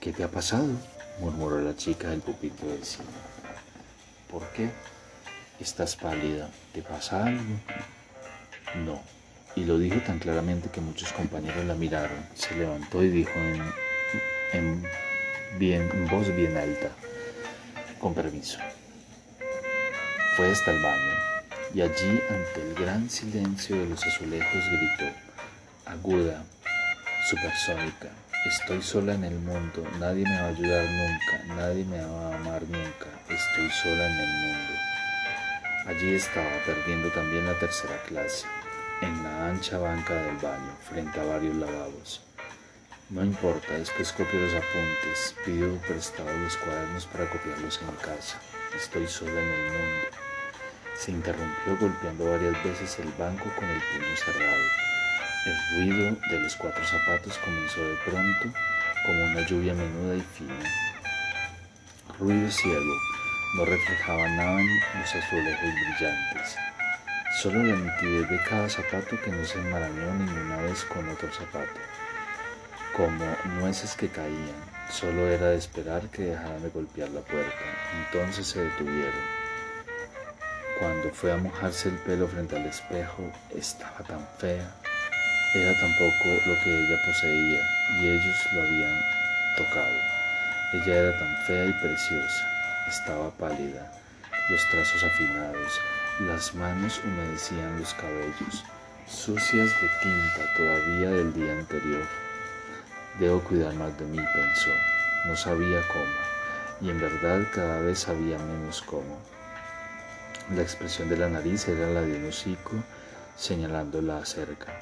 ¿Qué 0.00 0.12
te 0.12 0.22
ha 0.22 0.28
pasado? 0.28 0.68
murmuró 1.20 1.60
la 1.60 1.74
chica 1.74 2.10
del 2.10 2.20
pupitre 2.20 2.68
del 2.68 2.84
cine. 2.84 3.08
¿Por 4.30 4.46
qué? 4.50 4.70
Estás 5.58 5.96
pálida. 5.96 6.48
¿Te 6.72 6.82
pasa 6.82 7.24
algo? 7.24 7.42
No. 8.84 9.02
Y 9.56 9.64
lo 9.64 9.78
dijo 9.78 9.98
tan 10.00 10.18
claramente 10.18 10.68
que 10.70 10.80
muchos 10.80 11.12
compañeros 11.12 11.64
la 11.64 11.74
miraron. 11.74 12.26
Se 12.34 12.54
levantó 12.54 13.02
y 13.02 13.08
dijo 13.08 13.32
en, 14.52 14.84
bien, 15.58 15.90
en 15.92 16.08
voz 16.08 16.34
bien 16.36 16.56
alta, 16.56 16.90
con 17.98 18.14
permiso. 18.14 18.58
Fue 20.36 20.50
hasta 20.50 20.70
el 20.70 20.82
baño 20.82 21.15
y 21.74 21.80
allí, 21.80 22.22
ante 22.30 22.62
el 22.62 22.74
gran 22.74 23.10
silencio 23.10 23.76
de 23.76 23.86
los 23.86 24.04
azulejos, 24.04 24.64
gritó, 24.70 25.12
aguda, 25.84 26.44
supersónica, 27.28 28.08
estoy 28.46 28.82
sola 28.82 29.14
en 29.14 29.24
el 29.24 29.34
mundo, 29.34 29.84
nadie 29.98 30.24
me 30.24 30.40
va 30.40 30.46
a 30.46 30.48
ayudar 30.48 30.84
nunca, 30.84 31.54
nadie 31.54 31.84
me 31.84 32.00
va 32.00 32.32
a 32.32 32.36
amar 32.36 32.62
nunca, 32.62 33.06
estoy 33.28 33.70
sola 33.70 34.06
en 34.06 34.18
el 34.18 34.28
mundo. 34.28 34.72
Allí 35.86 36.14
estaba 36.14 36.50
perdiendo 36.64 37.10
también 37.10 37.46
la 37.46 37.58
tercera 37.58 38.00
clase, 38.06 38.46
en 39.02 39.22
la 39.22 39.48
ancha 39.48 39.78
banca 39.78 40.14
del 40.14 40.36
baño, 40.36 40.76
frente 40.88 41.20
a 41.20 41.24
varios 41.24 41.56
lavabos. 41.56 42.22
No 43.10 43.24
importa, 43.24 43.74
después 43.74 44.12
copio 44.12 44.40
los 44.40 44.54
apuntes, 44.54 45.34
pido 45.44 45.76
prestado 45.86 46.32
los 46.38 46.56
cuadernos 46.56 47.06
para 47.06 47.30
copiarlos 47.30 47.80
en 47.80 47.94
casa. 47.96 48.38
Estoy 48.76 49.06
sola 49.06 49.40
en 49.40 49.48
el 49.48 49.72
mundo. 49.72 50.25
Se 50.98 51.10
interrumpió 51.10 51.76
golpeando 51.78 52.30
varias 52.30 52.64
veces 52.64 52.98
el 52.98 53.12
banco 53.18 53.44
con 53.54 53.68
el 53.68 53.80
puño 53.80 54.16
cerrado. 54.16 54.62
El 55.46 55.88
ruido 55.88 56.16
de 56.30 56.40
los 56.40 56.56
cuatro 56.56 56.84
zapatos 56.84 57.38
comenzó 57.38 57.80
de 57.80 57.96
pronto 58.04 58.58
como 59.04 59.24
una 59.24 59.46
lluvia 59.46 59.74
menuda 59.74 60.16
y 60.16 60.20
fina. 60.20 60.64
Ruido 62.18 62.50
ciego, 62.50 62.94
no 63.56 63.64
reflejaba 63.66 64.28
nada 64.30 64.60
en 64.60 65.00
los 65.00 65.14
azulejos 65.14 65.60
brillantes. 65.60 66.56
Solo 67.42 67.62
la 67.62 67.76
nitidez 67.76 68.30
de 68.30 68.42
cada 68.48 68.68
zapato 68.68 69.20
que 69.22 69.30
no 69.30 69.44
se 69.44 69.58
enmarañó 69.58 70.14
ninguna 70.14 70.56
vez 70.62 70.84
con 70.84 71.08
otro 71.10 71.30
zapato. 71.30 71.78
Como 72.96 73.36
nueces 73.60 73.94
que 73.94 74.08
caían, 74.08 74.56
solo 74.90 75.28
era 75.28 75.50
de 75.50 75.58
esperar 75.58 76.08
que 76.08 76.22
dejaran 76.22 76.62
de 76.62 76.70
golpear 76.70 77.10
la 77.10 77.20
puerta. 77.20 77.60
Entonces 78.06 78.46
se 78.46 78.64
detuvieron. 78.64 79.45
Cuando 80.78 81.10
fue 81.10 81.32
a 81.32 81.38
mojarse 81.38 81.88
el 81.88 81.96
pelo 82.00 82.28
frente 82.28 82.54
al 82.54 82.66
espejo, 82.66 83.32
estaba 83.54 83.98
tan 84.06 84.20
fea. 84.36 84.70
Era 85.54 85.72
tampoco 85.80 86.28
lo 86.44 86.54
que 86.62 86.70
ella 86.70 86.98
poseía 87.06 87.60
y 87.98 88.08
ellos 88.08 88.36
lo 88.52 88.60
habían 88.60 89.00
tocado. 89.56 89.96
Ella 90.74 90.94
era 90.96 91.18
tan 91.18 91.36
fea 91.46 91.64
y 91.64 91.72
preciosa. 91.72 92.44
Estaba 92.88 93.30
pálida, 93.30 93.90
los 94.50 94.68
trazos 94.68 95.02
afinados, 95.02 95.80
las 96.20 96.54
manos 96.54 97.00
humedecían 97.02 97.80
los 97.80 97.94
cabellos, 97.94 98.62
sucias 99.08 99.70
de 99.80 99.88
tinta 100.02 100.54
todavía 100.58 101.08
del 101.10 101.32
día 101.32 101.52
anterior. 101.52 102.04
Debo 103.18 103.40
cuidar 103.40 103.72
más 103.76 103.98
de 103.98 104.04
mí, 104.04 104.18
pensó. 104.18 104.70
No 105.24 105.34
sabía 105.36 105.80
cómo, 105.88 106.82
y 106.82 106.90
en 106.90 107.00
verdad 107.00 107.40
cada 107.54 107.80
vez 107.80 108.00
sabía 108.00 108.36
menos 108.36 108.82
cómo. 108.82 109.35
La 110.54 110.62
expresión 110.62 111.08
de 111.08 111.16
la 111.16 111.28
nariz 111.28 111.66
era 111.66 111.88
la 111.90 112.02
de 112.02 112.18
un 112.20 112.26
hocico 112.26 112.76
señalándola 113.36 114.24
cerca. 114.24 114.72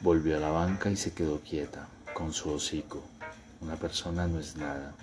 Volvió 0.00 0.36
a 0.36 0.40
la 0.40 0.50
banca 0.50 0.88
y 0.90 0.96
se 0.96 1.12
quedó 1.12 1.40
quieta, 1.40 1.88
con 2.14 2.32
su 2.32 2.52
hocico. 2.52 3.02
Una 3.60 3.74
persona 3.74 4.28
no 4.28 4.38
es 4.38 4.54
nada. 4.54 4.94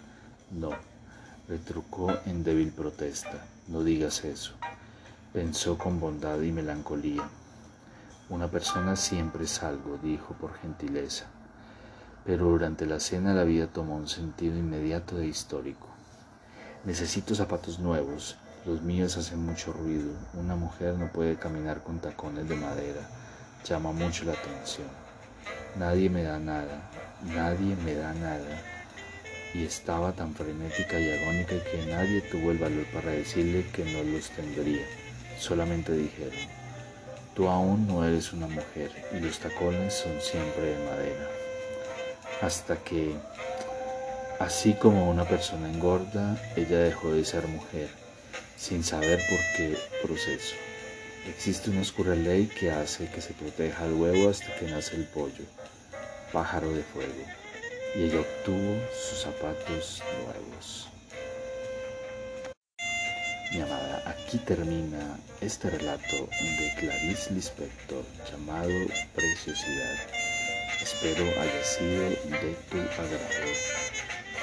No, 0.51 0.69
retrucó 1.49 2.13
en 2.25 2.45
débil 2.45 2.71
protesta. 2.71 3.45
No 3.67 3.83
digas 3.83 4.23
eso. 4.23 4.53
Pensó 5.33 5.77
con 5.77 5.99
bondad 5.99 6.39
y 6.39 6.53
melancolía. 6.53 7.27
Una 8.29 8.49
persona 8.49 8.95
siempre 8.95 9.43
es 9.43 9.63
algo, 9.63 9.97
dijo 10.01 10.33
por 10.35 10.57
gentileza. 10.59 11.25
Pero 12.25 12.45
durante 12.45 12.85
la 12.85 13.01
cena 13.01 13.33
la 13.33 13.43
vida 13.43 13.67
tomó 13.67 13.97
un 13.97 14.07
sentido 14.07 14.55
inmediato 14.55 15.19
e 15.19 15.27
histórico. 15.27 15.87
Necesito 16.85 17.35
zapatos 17.35 17.79
nuevos, 17.79 18.37
los 18.67 18.81
míos 18.81 19.15
hacen 19.15 19.45
mucho 19.45 19.71
ruido. 19.71 20.11
Una 20.33 20.57
mujer 20.57 20.95
no 20.95 21.09
puede 21.09 21.37
caminar 21.37 21.81
con 21.83 21.99
tacones 21.99 22.49
de 22.49 22.57
madera. 22.57 22.99
Llama 23.63 23.93
mucho 23.93 24.25
la 24.25 24.33
atención. 24.33 24.87
Nadie 25.77 26.09
me 26.09 26.23
da 26.23 26.37
nada. 26.37 26.81
Nadie 27.23 27.77
me 27.77 27.95
da 27.95 28.13
nada. 28.13 28.61
Y 29.53 29.63
estaba 29.63 30.11
tan 30.11 30.35
frenética 30.35 30.99
y 30.99 31.09
agónica 31.11 31.55
que 31.63 31.85
nadie 31.89 32.19
tuvo 32.29 32.51
el 32.51 32.57
valor 32.57 32.85
para 32.93 33.11
decirle 33.11 33.65
que 33.71 33.85
no 33.85 34.03
los 34.03 34.29
tendría. 34.31 34.85
Solamente 35.39 35.93
dijeron, 35.93 36.33
tú 37.35 37.47
aún 37.47 37.87
no 37.87 38.03
eres 38.03 38.33
una 38.33 38.47
mujer 38.47 38.91
y 39.13 39.21
los 39.21 39.39
tacones 39.39 39.93
son 39.93 40.19
siempre 40.19 40.75
de 40.75 40.85
madera. 40.85 41.29
Hasta 42.41 42.75
que, 42.75 43.15
así 44.41 44.73
como 44.73 45.09
una 45.09 45.23
persona 45.23 45.71
engorda, 45.71 46.37
ella 46.57 46.79
dejó 46.79 47.13
de 47.13 47.23
ser 47.23 47.47
mujer 47.47 48.06
sin 48.57 48.83
saber 48.83 49.21
por 49.29 49.39
qué 49.55 49.77
proceso. 50.01 50.55
Existe 51.29 51.69
una 51.69 51.81
oscura 51.81 52.15
ley 52.15 52.47
que 52.47 52.71
hace 52.71 53.09
que 53.09 53.21
se 53.21 53.33
proteja 53.33 53.85
el 53.85 53.93
huevo 53.93 54.29
hasta 54.29 54.53
que 54.55 54.65
nace 54.65 54.95
el 54.95 55.05
pollo, 55.05 55.45
pájaro 56.33 56.71
de 56.73 56.83
fuego, 56.83 57.23
y 57.95 58.03
ella 58.03 58.21
obtuvo 58.21 58.79
sus 58.91 59.21
zapatos 59.21 60.01
nuevos. 60.23 60.89
Mi 63.51 63.61
amada, 63.61 64.03
aquí 64.05 64.37
termina 64.39 65.19
este 65.39 65.69
relato 65.69 66.27
de 66.59 66.73
Clarice 66.79 67.33
Lispector 67.33 68.03
llamado 68.29 68.69
Preciosidad. 69.15 69.97
Espero 70.81 71.23
haya 71.23 71.63
sido 71.63 72.09
de 72.09 72.55
tu 72.69 72.77
agrado. 72.77 73.86